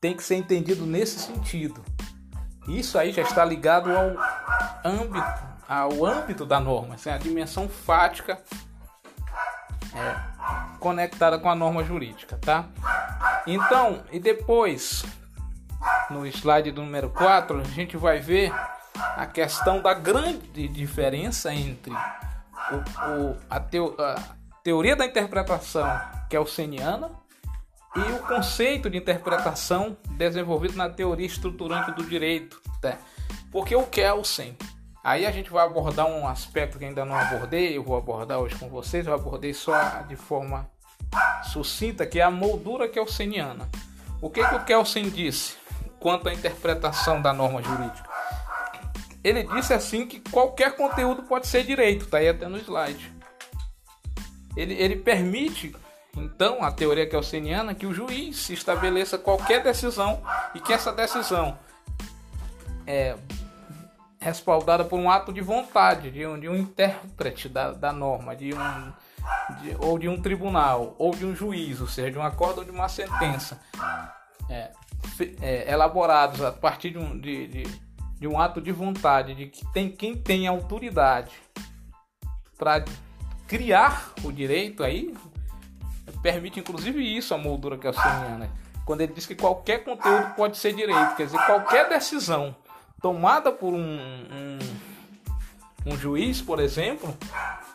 tem 0.00 0.16
que 0.16 0.22
ser 0.22 0.36
entendido 0.36 0.86
nesse 0.86 1.18
sentido. 1.18 1.82
Isso 2.66 2.98
aí 2.98 3.12
já 3.12 3.22
está 3.22 3.44
ligado 3.44 3.90
ao 3.90 4.14
âmbito 4.84 5.48
ao 5.68 6.06
âmbito 6.06 6.46
da 6.46 6.58
norma, 6.58 6.94
assim, 6.94 7.10
a 7.10 7.18
dimensão 7.18 7.68
fática 7.68 8.42
é, 9.94 10.78
conectada 10.78 11.38
com 11.38 11.50
a 11.50 11.54
norma 11.54 11.84
jurídica, 11.84 12.38
tá? 12.40 12.64
Então, 13.48 14.02
e 14.12 14.20
depois, 14.20 15.04
no 16.10 16.26
slide 16.26 16.70
número 16.70 17.08
4, 17.08 17.60
a 17.60 17.64
gente 17.64 17.96
vai 17.96 18.20
ver 18.20 18.52
a 18.94 19.26
questão 19.26 19.80
da 19.80 19.94
grande 19.94 20.68
diferença 20.68 21.52
entre 21.52 21.92
o, 21.92 22.76
o, 22.76 23.36
a, 23.48 23.58
teo, 23.58 23.94
a, 23.98 24.16
teoria 24.62 24.94
da 24.94 25.06
interpretação 25.06 25.88
kelseniana 26.28 27.10
é 27.96 28.00
e 28.00 28.12
o 28.12 28.18
conceito 28.18 28.90
de 28.90 28.98
interpretação 28.98 29.96
desenvolvido 30.10 30.76
na 30.76 30.90
teoria 30.90 31.26
estruturante 31.26 31.92
do 31.92 32.04
direito. 32.04 32.60
Tá? 32.82 32.98
Porque 33.50 33.74
o 33.74 33.84
Kelsen 33.86 34.56
Aí 35.02 35.24
a 35.24 35.30
gente 35.30 35.48
vai 35.48 35.64
abordar 35.64 36.06
um 36.06 36.28
aspecto 36.28 36.78
que 36.78 36.84
ainda 36.84 37.02
não 37.02 37.16
abordei, 37.16 37.74
eu 37.74 37.82
vou 37.82 37.96
abordar 37.96 38.40
hoje 38.40 38.56
com 38.56 38.68
vocês, 38.68 39.06
eu 39.06 39.14
abordei 39.14 39.54
só 39.54 40.02
de 40.02 40.16
forma 40.16 40.68
sucinta, 41.44 42.06
que 42.06 42.20
é 42.20 42.22
a 42.22 42.30
moldura 42.30 42.88
kelseniana. 42.88 43.68
O 44.20 44.28
que, 44.28 44.46
que 44.46 44.54
o 44.54 44.64
Kelsen 44.64 45.08
disse 45.08 45.56
quanto 46.00 46.28
à 46.28 46.34
interpretação 46.34 47.22
da 47.22 47.32
norma 47.32 47.62
jurídica? 47.62 48.08
Ele 49.22 49.44
disse 49.44 49.74
assim 49.74 50.06
que 50.06 50.20
qualquer 50.30 50.76
conteúdo 50.76 51.22
pode 51.22 51.46
ser 51.46 51.64
direito, 51.64 52.06
tá 52.06 52.18
aí 52.18 52.28
até 52.28 52.48
no 52.48 52.56
slide. 52.58 53.12
Ele, 54.56 54.74
ele 54.74 54.96
permite, 54.96 55.74
então, 56.16 56.64
a 56.64 56.72
teoria 56.72 57.08
kelseniana, 57.08 57.74
que 57.74 57.86
o 57.86 57.94
juiz 57.94 58.50
estabeleça 58.50 59.18
qualquer 59.18 59.62
decisão 59.62 60.22
e 60.54 60.60
que 60.60 60.72
essa 60.72 60.92
decisão 60.92 61.58
é, 62.86 63.16
respaldada 64.18 64.84
por 64.84 64.98
um 64.98 65.10
ato 65.10 65.32
de 65.32 65.40
vontade 65.40 66.10
de 66.10 66.26
um, 66.26 66.38
de 66.38 66.48
um 66.48 66.56
intérprete 66.56 67.48
da, 67.48 67.72
da 67.72 67.92
norma, 67.92 68.34
de 68.34 68.54
um, 68.54 68.92
de, 69.60 69.76
ou 69.78 69.98
de 69.98 70.08
um 70.08 70.20
tribunal, 70.20 70.94
ou 70.98 71.14
de 71.14 71.24
um 71.24 71.34
juiz, 71.34 71.80
ou 71.80 71.86
seja, 71.86 72.10
de 72.10 72.18
um 72.18 72.22
acordo 72.22 72.58
ou 72.58 72.64
de 72.64 72.70
uma 72.70 72.88
sentença, 72.88 73.60
é, 74.48 74.70
é, 75.40 75.72
elaborados 75.72 76.42
a 76.42 76.52
partir 76.52 76.90
de 76.90 76.98
um, 76.98 77.18
de, 77.18 77.46
de, 77.48 77.62
de, 78.18 78.26
um 78.26 78.40
ato 78.40 78.60
de 78.60 78.72
vontade, 78.72 79.34
de 79.34 79.46
que 79.46 79.64
tem 79.72 79.90
quem 79.90 80.16
tem 80.16 80.46
autoridade 80.46 81.32
para 82.56 82.84
criar 83.46 84.12
o 84.24 84.32
direito, 84.32 84.82
aí 84.82 85.14
permite 86.22 86.60
inclusive 86.60 87.00
isso 87.16 87.34
a 87.34 87.38
moldura 87.38 87.78
que 87.78 87.86
é 87.86 87.90
o 87.90 87.94
quando 88.84 89.02
ele 89.02 89.12
diz 89.12 89.26
que 89.26 89.34
qualquer 89.34 89.84
conteúdo 89.84 90.34
pode 90.34 90.56
ser 90.56 90.74
direito, 90.74 91.14
quer 91.14 91.26
dizer, 91.26 91.38
qualquer 91.44 91.90
decisão 91.90 92.56
tomada 93.02 93.52
por 93.52 93.74
um, 93.74 93.78
um, 93.78 94.58
um 95.84 95.96
juiz, 95.96 96.40
por 96.40 96.58
exemplo, 96.58 97.14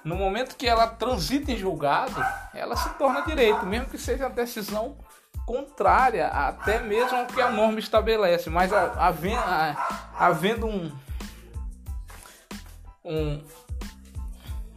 no 0.04 0.16
momento 0.16 0.56
que 0.56 0.68
ela 0.68 0.88
transita 0.88 1.52
em 1.52 1.58
julgado, 1.58 2.24
ela 2.54 2.76
se 2.76 2.90
torna 2.96 3.22
direito, 3.22 3.66
mesmo 3.66 3.88
que 3.88 3.98
seja 3.98 4.26
a 4.26 4.30
decisão 4.30 4.98
contrária 5.46 6.28
até 6.28 6.80
mesmo 6.80 7.18
ao 7.18 7.26
que 7.26 7.42
a 7.42 7.52
norma 7.52 7.80
estabelece, 7.80 8.50
mas 8.50 8.72
havendo, 8.74 9.44
havendo 10.18 10.68
um, 10.68 10.92
um, 13.04 13.44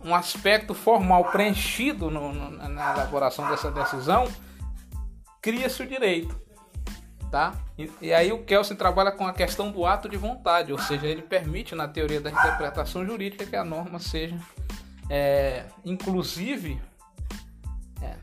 um 0.04 0.14
aspecto 0.14 0.74
formal 0.74 1.26
preenchido 1.26 2.10
no, 2.10 2.32
no, 2.32 2.50
na 2.50 2.94
elaboração 2.94 3.48
dessa 3.48 3.70
decisão, 3.70 4.26
cria-se 5.40 5.82
o 5.82 5.86
direito 5.86 6.46
tá? 7.30 7.54
E, 7.76 7.90
e, 8.00 8.12
aí 8.12 8.32
o 8.32 8.44
Kelsen 8.44 8.76
trabalha 8.76 9.12
com 9.12 9.26
a 9.26 9.32
questão 9.32 9.70
do 9.70 9.84
ato 9.84 10.08
de 10.08 10.16
vontade, 10.16 10.72
ou 10.72 10.78
seja, 10.78 11.06
ele 11.06 11.22
permite 11.22 11.74
na 11.74 11.88
teoria 11.88 12.20
da 12.20 12.30
interpretação 12.30 13.04
jurídica 13.04 13.44
que 13.44 13.56
a 13.56 13.64
norma 13.64 13.98
seja, 13.98 14.38
é, 15.08 15.64
inclusive, 15.84 16.80
é, 18.02 18.14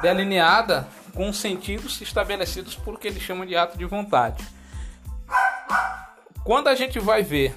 delineada 0.00 0.88
com 1.14 1.32
sentidos 1.32 2.00
estabelecidos 2.00 2.74
por 2.74 2.98
que 2.98 3.08
ele 3.08 3.20
chama 3.20 3.46
de 3.46 3.56
ato 3.56 3.76
de 3.76 3.84
vontade. 3.84 4.46
Quando 6.44 6.68
a 6.68 6.74
gente 6.74 6.98
vai 6.98 7.22
ver 7.22 7.56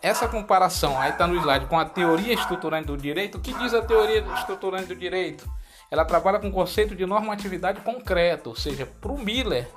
essa 0.00 0.28
comparação, 0.28 0.98
aí 0.98 1.10
está 1.10 1.26
no 1.26 1.36
slide, 1.36 1.66
com 1.66 1.78
a 1.78 1.84
teoria 1.84 2.32
estruturante 2.32 2.86
do 2.86 2.96
direito, 2.96 3.38
o 3.38 3.40
que 3.40 3.52
diz 3.54 3.74
a 3.74 3.82
teoria 3.82 4.20
estruturante 4.34 4.86
do 4.86 4.96
direito? 4.96 5.48
ela 5.90 6.04
trabalha 6.04 6.38
com 6.38 6.48
o 6.48 6.52
conceito 6.52 6.94
de 6.94 7.06
normatividade 7.06 7.80
concreta, 7.80 8.48
ou 8.48 8.56
seja, 8.56 8.86
para 8.86 9.10
o 9.10 9.18
Miller 9.18 9.68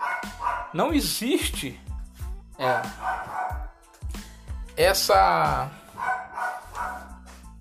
não 0.74 0.94
existe 0.94 1.80
é, 2.58 2.82
essa 4.82 5.70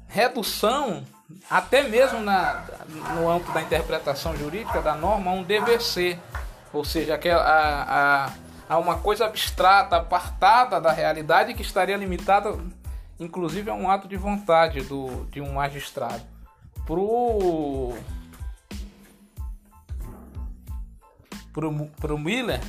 redução, 0.08 1.04
até 1.48 1.82
mesmo 1.82 2.20
na, 2.20 2.64
no 3.14 3.30
âmbito 3.30 3.52
da 3.52 3.62
interpretação 3.62 4.36
jurídica 4.36 4.82
da 4.82 4.94
norma, 4.94 5.30
a 5.30 5.34
um 5.34 5.42
dever 5.42 5.80
ser, 5.80 6.18
ou 6.72 6.84
seja, 6.84 7.14
a, 7.14 8.26
a, 8.26 8.32
a 8.68 8.78
uma 8.78 8.98
coisa 8.98 9.26
abstrata, 9.26 9.96
apartada 9.96 10.80
da 10.80 10.92
realidade 10.92 11.54
que 11.54 11.62
estaria 11.62 11.96
limitada, 11.96 12.58
inclusive, 13.18 13.70
a 13.70 13.74
um 13.74 13.90
ato 13.90 14.08
de 14.08 14.16
vontade 14.16 14.82
do, 14.82 15.26
de 15.26 15.40
um 15.40 15.54
magistrado. 15.54 16.22
Pro 16.86 17.94
para 21.52 22.14
o 22.14 22.18
Miller, 22.18 22.60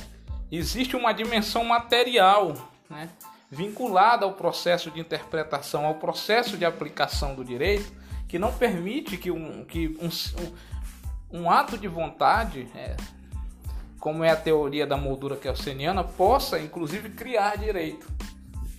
existe 0.50 0.96
uma 0.96 1.12
dimensão 1.12 1.64
material, 1.64 2.54
né? 2.90 3.08
Vinculada 3.52 4.24
ao 4.24 4.32
processo 4.32 4.90
de 4.90 4.98
interpretação, 4.98 5.84
ao 5.84 5.96
processo 5.96 6.56
de 6.56 6.64
aplicação 6.64 7.34
do 7.34 7.44
direito, 7.44 7.92
que 8.26 8.38
não 8.38 8.50
permite 8.50 9.18
que 9.18 9.30
um, 9.30 9.62
que 9.66 9.88
um, 10.00 11.38
um, 11.38 11.50
ato 11.50 11.76
de 11.76 11.86
vontade, 11.86 12.66
é, 12.74 12.96
como 14.00 14.24
é 14.24 14.30
a 14.30 14.36
teoria 14.36 14.86
da 14.86 14.96
moldura 14.96 15.36
kelseniana, 15.36 16.02
possa 16.02 16.58
inclusive 16.58 17.10
criar 17.10 17.58
direito. 17.58 18.10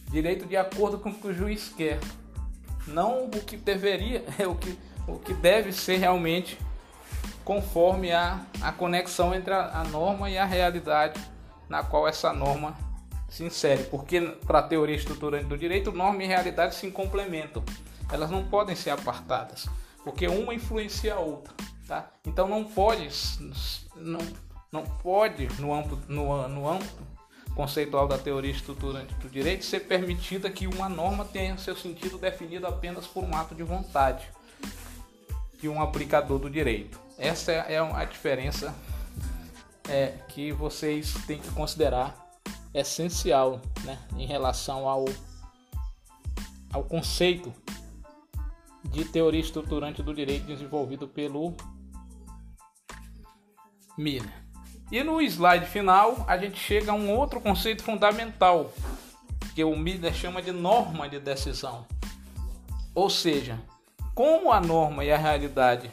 Direito 0.10 0.48
de 0.48 0.58
acordo 0.58 0.98
com 0.98 1.10
o 1.10 1.14
que 1.14 1.28
o 1.28 1.34
juiz 1.34 1.70
quer. 1.70 2.00
Não 2.88 3.26
o 3.26 3.30
que 3.30 3.56
deveria, 3.56 4.26
é 4.40 4.48
o 4.48 4.56
que, 4.56 4.76
o 5.08 5.20
que 5.20 5.36
deve 5.36 5.72
ser 5.72 5.98
realmente 5.98 6.58
conforme 7.46 8.12
a, 8.12 8.40
a 8.60 8.72
conexão 8.72 9.36
entre 9.36 9.54
a, 9.54 9.82
a 9.82 9.84
norma 9.84 10.32
e 10.32 10.38
a 10.38 10.46
realidade 10.46 11.22
na 11.70 11.84
qual 11.84 12.08
essa 12.08 12.34
norma 12.34 12.76
se 13.34 13.44
insere, 13.44 13.86
porque 13.86 14.22
para 14.46 14.60
a 14.60 14.62
teoria 14.64 14.96
estruturante 14.96 15.46
do 15.46 15.58
direito, 15.58 15.92
norma 15.92 16.24
e 16.24 16.28
realidade 16.28 16.76
se 16.76 16.92
complementam. 16.92 17.64
Elas 18.12 18.30
não 18.30 18.44
podem 18.44 18.76
ser 18.76 18.92
apartadas, 18.92 19.68
porque 20.04 20.28
uma 20.28 20.54
influencia 20.54 21.16
a 21.16 21.20
outra, 21.20 21.52
tá? 21.88 22.12
Então 22.28 22.48
não 22.48 22.64
pode 22.64 23.10
não, 23.96 24.20
não 24.72 24.84
pode 24.84 25.48
no 25.60 25.74
amplo 25.74 26.00
no, 26.08 26.48
no 26.48 26.80
conceitual 27.56 28.08
da 28.08 28.20
teoria 28.20 28.52
estruturante 28.52 29.16
do 29.16 29.28
direito 29.28 29.66
ser 29.66 29.80
permitida 29.80 30.48
que 30.52 30.68
uma 30.68 30.88
norma 30.88 31.26
tenha 31.26 31.58
seu 31.58 31.76
sentido 31.76 32.20
definido 32.20 32.68
apenas 32.68 33.08
por 33.08 33.24
um 33.24 33.36
ato 33.36 33.56
de 33.56 33.64
vontade 33.64 34.28
de 35.60 35.68
um 35.68 35.82
aplicador 35.82 36.38
do 36.38 36.52
direito. 36.52 37.00
Essa 37.18 37.52
é 37.52 37.80
a 37.80 38.06
diferença 38.06 38.76
é, 39.90 40.14
que 40.28 40.52
vocês 40.52 41.16
têm 41.26 41.40
que 41.40 41.50
considerar 41.50 42.23
essencial 42.74 43.62
né, 43.84 44.00
em 44.18 44.26
relação 44.26 44.88
ao, 44.88 45.06
ao 46.72 46.84
conceito 46.84 47.54
de 48.84 49.06
teoria 49.06 49.40
estruturante 49.40 50.02
do 50.02 50.14
direito 50.14 50.46
desenvolvido 50.46 51.08
pelo 51.08 51.54
Miller. 53.98 54.44
E 54.92 55.04
no 55.04 55.22
slide 55.22 55.66
final 55.66 56.24
a 56.28 56.38
gente 56.38 56.60
chega 56.60 56.92
a 56.92 56.96
um 56.96 57.16
outro 57.16 57.40
conceito 57.40 57.84
fundamental 57.84 58.72
que 59.56 59.64
o 59.64 59.76
Miller 59.76 60.14
chama 60.14 60.42
de 60.42 60.52
norma 60.52 61.08
de 61.08 61.20
decisão. 61.20 61.86
Ou 62.94 63.10
seja, 63.10 63.60
como 64.14 64.52
a 64.52 64.60
norma 64.60 65.04
e 65.04 65.12
a 65.12 65.18
realidade 65.18 65.90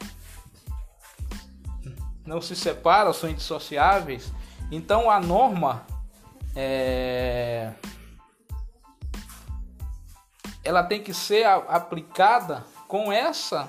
não 2.25 2.41
se 2.41 2.55
separam, 2.55 3.13
são 3.13 3.31
indissociáveis, 3.31 4.33
então 4.71 5.11
a 5.11 5.19
norma 5.19 5.87
é, 6.55 7.73
ela 10.65 10.83
tem 10.83 11.03
que 11.03 11.15
ser 11.15 11.45
aplicada 11.47 12.65
com 12.89 13.13
essa 13.13 13.69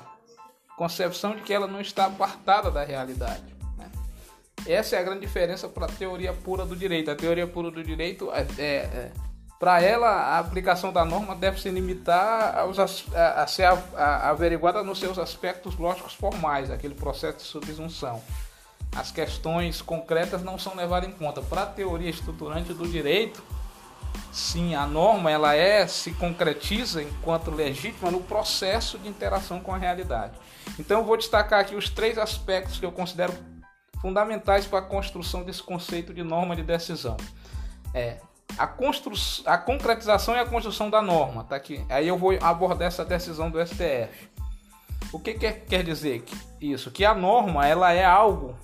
concepção 0.77 1.35
de 1.35 1.41
que 1.41 1.53
ela 1.53 1.67
não 1.67 1.79
está 1.79 2.05
apartada 2.05 2.71
da 2.71 2.83
realidade. 2.83 3.55
Né? 3.77 3.91
Essa 4.65 4.95
é 4.95 4.99
a 4.99 5.03
grande 5.03 5.21
diferença 5.21 5.69
para 5.69 5.85
a 5.85 5.89
teoria 5.89 6.33
pura 6.33 6.65
do 6.65 6.75
direito. 6.75 7.11
A 7.11 7.15
teoria 7.15 7.47
pura 7.47 7.69
do 7.69 7.83
direito, 7.83 8.31
é, 8.31 8.47
é, 8.57 8.65
é 8.65 9.11
para 9.59 9.79
ela, 9.79 10.09
a 10.09 10.39
aplicação 10.39 10.91
da 10.91 11.05
norma 11.05 11.35
deve 11.35 11.61
se 11.61 11.69
limitar 11.69 12.57
aos, 12.57 12.79
a, 12.79 13.43
a, 13.43 13.45
ser 13.45 13.65
a, 13.65 13.73
a, 13.95 14.29
averiguada 14.31 14.81
nos 14.81 14.99
seus 14.99 15.19
aspectos 15.19 15.77
lógicos 15.77 16.15
formais, 16.15 16.71
aquele 16.71 16.95
processo 16.95 17.37
de 17.37 17.43
subsunção 17.43 18.19
as 18.95 19.11
questões 19.11 19.81
concretas 19.81 20.43
não 20.43 20.59
são 20.59 20.75
levadas 20.75 21.09
em 21.09 21.13
conta. 21.13 21.41
Para 21.41 21.63
a 21.63 21.65
teoria 21.65 22.09
estruturante 22.09 22.73
do 22.73 22.87
direito, 22.87 23.41
sim, 24.31 24.75
a 24.75 24.85
norma 24.85 25.31
ela 25.31 25.55
é 25.55 25.87
se 25.87 26.11
concretiza 26.11 27.01
enquanto 27.01 27.51
legítima 27.51 28.11
no 28.11 28.21
processo 28.21 28.97
de 28.97 29.07
interação 29.07 29.59
com 29.59 29.73
a 29.73 29.77
realidade. 29.77 30.33
Então 30.77 30.99
eu 30.99 31.05
vou 31.05 31.17
destacar 31.17 31.59
aqui 31.59 31.75
os 31.75 31.89
três 31.89 32.17
aspectos 32.17 32.79
que 32.79 32.85
eu 32.85 32.91
considero 32.91 33.33
fundamentais 34.01 34.65
para 34.65 34.79
a 34.79 34.81
construção 34.81 35.43
desse 35.43 35.63
conceito 35.63 36.13
de 36.13 36.23
norma 36.23 36.55
de 36.55 36.63
decisão. 36.63 37.15
É 37.93 38.17
a, 38.57 38.67
constru... 38.67 39.13
a 39.45 39.57
concretização 39.57 40.35
e 40.35 40.39
a 40.39 40.45
construção 40.45 40.89
da 40.89 41.01
norma, 41.01 41.43
tá 41.43 41.55
aqui. 41.55 41.85
Aí 41.89 42.07
eu 42.07 42.17
vou 42.17 42.37
abordar 42.41 42.87
essa 42.87 43.05
decisão 43.05 43.49
do 43.49 43.65
STF. 43.65 44.29
O 45.11 45.19
que 45.19 45.33
quer, 45.33 45.83
dizer 45.83 46.23
isso? 46.59 46.89
Que 46.89 47.03
a 47.03 47.13
norma 47.13 47.67
ela 47.67 47.91
é 47.91 48.03
algo 48.03 48.55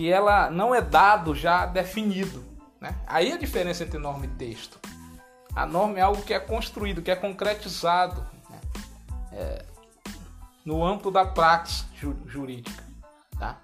que 0.00 0.10
ela 0.10 0.50
não 0.50 0.74
é 0.74 0.80
dado 0.80 1.34
já 1.34 1.66
definido. 1.66 2.42
Né? 2.80 2.96
Aí 3.06 3.32
a 3.32 3.36
diferença 3.36 3.84
entre 3.84 3.98
norma 3.98 4.24
e 4.24 4.28
texto. 4.28 4.80
A 5.54 5.66
norma 5.66 5.98
é 5.98 6.00
algo 6.00 6.22
que 6.22 6.32
é 6.32 6.40
construído, 6.40 7.02
que 7.02 7.10
é 7.10 7.14
concretizado 7.14 8.26
né? 8.48 8.60
é, 9.34 9.64
no 10.64 10.82
âmbito 10.82 11.10
da 11.10 11.30
ju 11.96 12.16
jurídica. 12.24 12.82
Tá? 13.38 13.58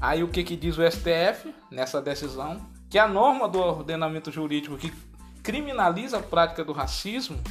Aí 0.00 0.22
o 0.22 0.28
que, 0.28 0.44
que 0.44 0.54
diz 0.54 0.78
o 0.78 0.88
STF 0.88 1.52
nessa 1.68 2.00
decisão? 2.00 2.64
Que 2.88 2.96
a 2.96 3.08
norma 3.08 3.48
do 3.48 3.58
ordenamento 3.58 4.30
jurídico 4.30 4.78
que 4.78 4.92
criminaliza 5.42 6.18
a 6.18 6.22
prática 6.22 6.64
do 6.64 6.72
racismo, 6.72 7.42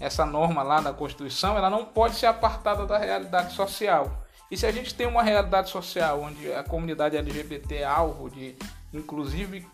essa 0.00 0.24
norma 0.24 0.62
lá 0.62 0.80
da 0.80 0.94
Constituição, 0.94 1.54
ela 1.54 1.68
não 1.68 1.84
pode 1.84 2.16
ser 2.16 2.28
apartada 2.28 2.86
da 2.86 2.96
realidade 2.96 3.52
social 3.52 4.26
e 4.50 4.56
se 4.56 4.66
a 4.66 4.72
gente 4.72 4.94
tem 4.94 5.06
uma 5.06 5.22
realidade 5.22 5.70
social 5.70 6.22
onde 6.22 6.52
a 6.52 6.62
comunidade 6.62 7.16
LGBT 7.16 7.76
é 7.76 7.84
alvo 7.84 8.30
de, 8.30 8.56
inclusive, 8.92 9.66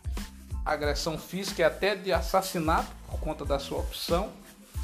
agressão 0.65 1.19
física 1.19 1.63
e 1.63 1.65
até 1.65 1.95
de 1.95 2.13
assassinato 2.13 2.91
por 3.07 3.21
conta 3.21 3.45
da 3.45 3.59
sua 3.59 3.79
opção 3.79 4.33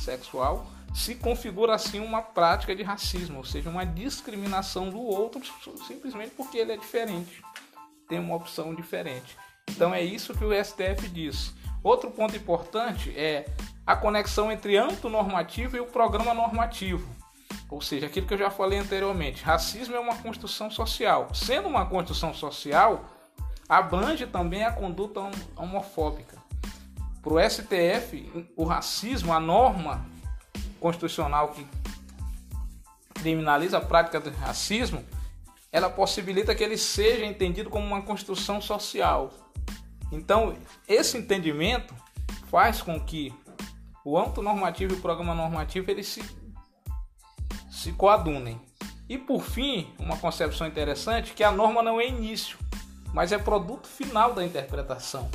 sexual, 0.00 0.66
se 0.94 1.14
configura 1.14 1.74
assim 1.74 2.00
uma 2.00 2.22
prática 2.22 2.74
de 2.74 2.82
racismo, 2.82 3.38
ou 3.38 3.44
seja, 3.44 3.70
uma 3.70 3.86
discriminação 3.86 4.90
do 4.90 5.00
outro 5.00 5.40
simplesmente 5.86 6.32
porque 6.36 6.58
ele 6.58 6.72
é 6.72 6.76
diferente, 6.76 7.42
tem 8.08 8.18
uma 8.18 8.36
opção 8.36 8.74
diferente. 8.74 9.36
Então 9.68 9.94
é 9.94 10.02
isso 10.02 10.34
que 10.34 10.44
o 10.44 10.52
STF 10.52 11.08
diz. 11.08 11.54
Outro 11.82 12.10
ponto 12.10 12.36
importante 12.36 13.10
é 13.16 13.46
a 13.86 13.96
conexão 13.96 14.52
entre 14.52 14.76
âmbito 14.76 15.08
normativo 15.08 15.76
e 15.76 15.80
o 15.80 15.86
programa 15.86 16.34
normativo. 16.34 17.08
Ou 17.70 17.80
seja, 17.80 18.06
aquilo 18.06 18.26
que 18.26 18.34
eu 18.34 18.38
já 18.38 18.50
falei 18.50 18.78
anteriormente, 18.78 19.44
racismo 19.44 19.94
é 19.94 20.00
uma 20.00 20.16
construção 20.16 20.70
social. 20.70 21.28
Sendo 21.32 21.68
uma 21.68 21.86
construção 21.86 22.34
social, 22.34 23.04
abrange 23.68 24.26
também 24.26 24.64
a 24.64 24.72
conduta 24.72 25.20
homofóbica. 25.56 26.36
Para 27.22 27.32
o 27.32 27.50
STF, 27.50 28.48
o 28.56 28.64
racismo, 28.64 29.32
a 29.32 29.38
norma 29.38 30.04
constitucional 30.80 31.48
que 31.48 31.64
criminaliza 33.14 33.78
a 33.78 33.80
prática 33.80 34.18
do 34.18 34.30
racismo, 34.30 35.04
ela 35.70 35.88
possibilita 35.88 36.54
que 36.54 36.64
ele 36.64 36.76
seja 36.76 37.24
entendido 37.24 37.70
como 37.70 37.86
uma 37.86 38.02
construção 38.02 38.60
social. 38.60 39.30
Então, 40.10 40.56
esse 40.88 41.16
entendimento 41.16 41.94
faz 42.50 42.82
com 42.82 42.98
que 42.98 43.32
o 44.04 44.18
âmbito 44.18 44.42
normativo 44.42 44.94
e 44.94 44.96
o 44.96 45.00
programa 45.00 45.34
normativo 45.34 45.88
eles 45.90 46.08
se 46.08 46.39
se 47.80 47.92
coadunem. 47.92 48.60
E 49.08 49.16
por 49.16 49.42
fim, 49.42 49.92
uma 49.98 50.16
concepção 50.18 50.66
interessante 50.66 51.32
que 51.32 51.42
a 51.42 51.50
norma 51.50 51.82
não 51.82 51.98
é 51.98 52.06
início, 52.06 52.58
mas 53.14 53.32
é 53.32 53.38
produto 53.38 53.88
final 53.88 54.34
da 54.34 54.44
interpretação, 54.44 55.30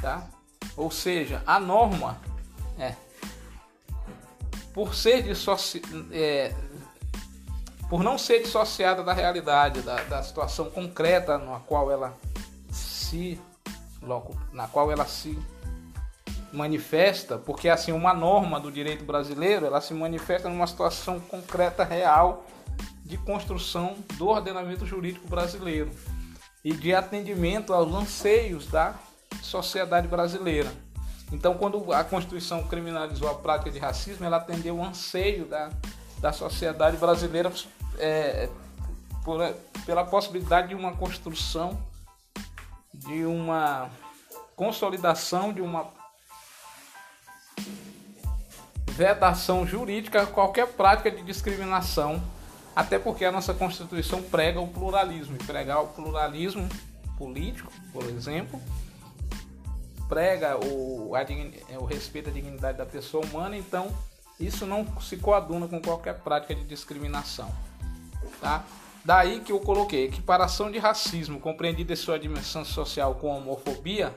tá? 0.00 0.28
Ou 0.76 0.90
seja, 0.90 1.42
a 1.46 1.60
norma 1.60 2.20
é 2.78 2.94
por 4.74 4.94
ser 4.94 5.22
dissoci... 5.22 5.80
É, 6.10 6.52
por 7.88 8.02
não 8.02 8.18
ser 8.18 8.42
dissociada 8.42 9.02
da 9.02 9.14
realidade, 9.14 9.80
da, 9.80 10.02
da 10.02 10.22
situação 10.22 10.68
concreta 10.68 11.38
na 11.38 11.60
qual 11.60 11.90
ela 11.90 12.14
se 12.70 13.40
na 14.52 14.68
qual 14.68 14.92
ela 14.92 15.06
se 15.06 15.38
manifesta, 16.52 17.38
porque 17.38 17.68
assim 17.68 17.92
uma 17.92 18.14
norma 18.14 18.58
do 18.58 18.70
direito 18.70 19.04
brasileiro, 19.04 19.66
ela 19.66 19.80
se 19.80 19.92
manifesta 19.92 20.48
numa 20.48 20.66
situação 20.66 21.20
concreta 21.20 21.84
real 21.84 22.46
de 23.04 23.16
construção 23.18 23.96
do 24.16 24.28
ordenamento 24.28 24.86
jurídico 24.86 25.28
brasileiro 25.28 25.90
e 26.64 26.72
de 26.72 26.94
atendimento 26.94 27.72
aos 27.72 27.92
anseios 27.94 28.66
da 28.66 28.94
sociedade 29.42 30.08
brasileira. 30.08 30.70
Então, 31.30 31.54
quando 31.54 31.92
a 31.92 32.02
Constituição 32.02 32.62
criminalizou 32.64 33.28
a 33.28 33.34
prática 33.34 33.70
de 33.70 33.78
racismo, 33.78 34.24
ela 34.24 34.38
atendeu 34.38 34.76
o 34.76 34.84
anseio 34.84 35.44
da, 35.44 35.70
da 36.20 36.32
sociedade 36.32 36.96
brasileira 36.96 37.52
é, 37.98 38.48
por, 39.24 39.40
pela 39.84 40.04
possibilidade 40.04 40.68
de 40.68 40.74
uma 40.74 40.96
construção, 40.96 41.78
de 42.94 43.24
uma 43.26 43.90
consolidação 44.58 45.52
de 45.52 45.62
uma 45.62 45.84
vedação 48.98 49.64
jurídica 49.64 50.22
a 50.22 50.26
qualquer 50.26 50.66
prática 50.66 51.08
de 51.08 51.22
discriminação, 51.22 52.20
até 52.74 52.98
porque 52.98 53.24
a 53.24 53.30
nossa 53.30 53.54
Constituição 53.54 54.20
prega 54.20 54.60
o 54.60 54.66
pluralismo, 54.66 55.36
e 55.36 55.44
pregar 55.44 55.80
o 55.80 55.86
pluralismo 55.86 56.68
político, 57.16 57.72
por 57.92 58.02
exemplo, 58.02 58.60
prega 60.08 60.58
o, 60.58 61.14
a, 61.14 61.22
é, 61.22 61.78
o 61.78 61.84
respeito 61.84 62.28
à 62.28 62.32
dignidade 62.32 62.78
da 62.78 62.84
pessoa 62.84 63.24
humana, 63.24 63.56
então 63.56 63.86
isso 64.40 64.66
não 64.66 64.84
se 65.00 65.16
coaduna 65.16 65.68
com 65.68 65.80
qualquer 65.80 66.14
prática 66.14 66.52
de 66.52 66.64
discriminação. 66.64 67.48
Tá? 68.40 68.64
Daí 69.04 69.38
que 69.40 69.52
eu 69.52 69.60
coloquei 69.60 70.06
equiparação 70.06 70.72
de 70.72 70.78
racismo, 70.78 71.38
compreendida 71.38 71.92
em 71.92 71.96
sua 71.96 72.18
dimensão 72.18 72.64
social 72.64 73.14
com 73.14 73.28
homofobia, 73.28 74.12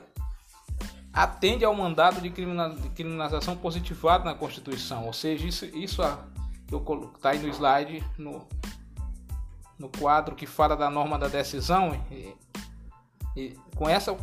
atende 1.12 1.64
ao 1.64 1.74
mandado 1.74 2.20
de 2.20 2.30
criminalização 2.30 3.56
positivado 3.56 4.24
na 4.24 4.34
Constituição. 4.34 5.06
Ou 5.06 5.12
seja, 5.12 5.46
isso, 5.46 5.66
isso 5.66 6.02
está 6.02 7.30
aí 7.30 7.38
no 7.38 7.48
slide, 7.48 8.02
no, 8.16 8.46
no 9.78 9.88
quadro 9.88 10.34
que 10.34 10.46
fala 10.46 10.76
da 10.76 10.88
norma 10.88 11.18
da 11.18 11.28
decisão, 11.28 12.00
e, 12.10 12.34
e, 13.36 13.58
com 13.76 13.88
essa 13.88 14.16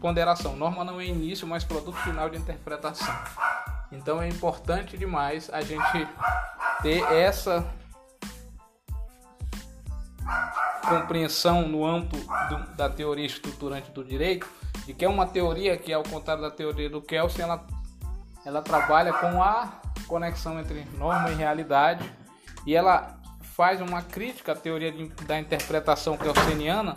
ponderação, 0.00 0.56
norma 0.56 0.84
não 0.84 1.00
é 1.00 1.06
início, 1.06 1.46
mas 1.46 1.64
produto 1.64 1.96
final 1.98 2.28
de 2.28 2.36
interpretação. 2.36 3.14
Então 3.90 4.20
é 4.20 4.28
importante 4.28 4.98
demais 4.98 5.48
a 5.50 5.62
gente 5.62 6.08
ter 6.82 7.02
essa 7.12 7.66
compreensão 10.88 11.68
no 11.68 11.84
âmbito 11.84 12.16
do, 12.16 12.76
da 12.76 12.88
teoria 12.88 13.26
estruturante 13.26 13.90
do 13.90 14.04
direito, 14.04 14.46
de 14.84 14.92
que 14.92 15.04
é 15.04 15.08
uma 15.08 15.26
teoria 15.26 15.76
que, 15.76 15.92
ao 15.92 16.02
contrário 16.02 16.42
da 16.42 16.50
teoria 16.50 16.90
do 16.90 17.00
Kelsen, 17.00 17.44
ela, 17.44 17.66
ela 18.44 18.62
trabalha 18.62 19.12
com 19.12 19.42
a 19.42 19.80
conexão 20.06 20.58
entre 20.60 20.84
norma 20.96 21.30
e 21.30 21.34
realidade 21.34 22.10
e 22.66 22.74
ela 22.74 23.18
faz 23.42 23.80
uma 23.80 24.02
crítica 24.02 24.52
à 24.52 24.56
teoria 24.56 24.92
de, 24.92 25.08
da 25.24 25.38
interpretação 25.38 26.16
kelseniana, 26.16 26.96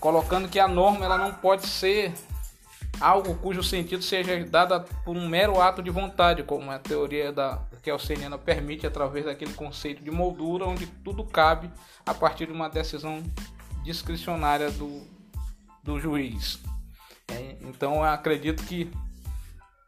colocando 0.00 0.48
que 0.48 0.58
a 0.58 0.66
norma 0.66 1.04
ela 1.04 1.16
não 1.16 1.32
pode 1.32 1.66
ser 1.66 2.12
algo 3.00 3.34
cujo 3.36 3.62
sentido 3.62 4.02
seja 4.02 4.44
dado 4.44 4.84
por 5.04 5.16
um 5.16 5.28
mero 5.28 5.60
ato 5.60 5.82
de 5.82 5.90
vontade, 5.90 6.42
como 6.42 6.70
a 6.70 6.78
teoria 6.78 7.32
da 7.32 7.60
kelseniana 7.82 8.36
permite 8.36 8.86
através 8.86 9.24
daquele 9.24 9.54
conceito 9.54 10.02
de 10.02 10.10
moldura 10.10 10.66
onde 10.66 10.86
tudo 10.86 11.24
cabe 11.24 11.70
a 12.04 12.12
partir 12.12 12.46
de 12.46 12.52
uma 12.52 12.68
decisão 12.68 13.22
discricionária 13.84 14.70
do, 14.70 15.02
do 15.82 15.98
juiz. 15.98 16.60
Então 17.60 17.96
eu 17.96 18.04
acredito 18.04 18.62
que 18.64 18.90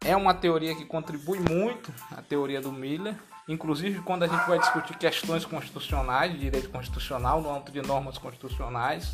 é 0.04 0.16
uma 0.16 0.34
teoria 0.34 0.74
que 0.74 0.84
contribui 0.84 1.38
muito 1.38 1.92
a 2.10 2.22
teoria 2.22 2.60
do 2.60 2.72
Miller, 2.72 3.14
inclusive 3.48 4.00
quando 4.00 4.24
a 4.24 4.26
gente 4.26 4.46
vai 4.46 4.58
discutir 4.58 4.96
questões 4.96 5.44
constitucionais, 5.44 6.32
de 6.32 6.38
direito 6.38 6.68
constitucional, 6.70 7.40
no 7.40 7.54
âmbito 7.54 7.72
de 7.72 7.82
normas 7.82 8.18
constitucionais, 8.18 9.12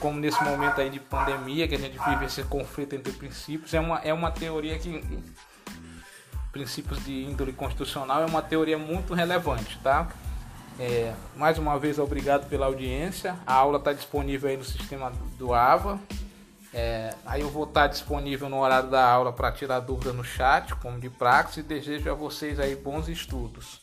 como 0.00 0.18
nesse 0.18 0.42
momento 0.42 0.80
aí 0.80 0.90
de 0.90 0.98
pandemia, 0.98 1.68
que 1.68 1.74
a 1.76 1.78
gente 1.78 1.98
vive 2.08 2.24
esse 2.24 2.42
conflito 2.44 2.94
entre 2.94 3.12
princípios, 3.12 3.72
é 3.72 3.80
uma, 3.80 3.98
é 3.98 4.12
uma 4.12 4.30
teoria 4.30 4.78
que 4.78 5.02
princípios 6.50 7.02
de 7.04 7.24
índole 7.24 7.52
constitucional 7.52 8.22
é 8.22 8.26
uma 8.26 8.42
teoria 8.42 8.76
muito 8.76 9.14
relevante, 9.14 9.78
tá? 9.82 10.08
É, 10.78 11.14
mais 11.36 11.58
uma 11.58 11.78
vez, 11.78 11.98
obrigado 11.98 12.48
pela 12.48 12.66
audiência. 12.66 13.36
A 13.46 13.54
aula 13.54 13.78
está 13.78 13.92
disponível 13.92 14.50
aí 14.50 14.56
no 14.56 14.64
sistema 14.64 15.12
do 15.38 15.54
AVA. 15.54 15.98
É, 16.74 17.14
aí 17.26 17.42
eu 17.42 17.50
vou 17.50 17.64
estar 17.64 17.86
disponível 17.86 18.48
no 18.48 18.58
horário 18.58 18.88
da 18.88 19.04
aula 19.04 19.32
para 19.32 19.52
tirar 19.52 19.80
dúvida 19.80 20.12
no 20.12 20.24
chat, 20.24 20.74
como 20.76 20.98
de 20.98 21.10
praxe, 21.10 21.60
e 21.60 21.62
desejo 21.62 22.10
a 22.10 22.14
vocês 22.14 22.58
aí 22.58 22.74
bons 22.74 23.08
estudos. 23.08 23.82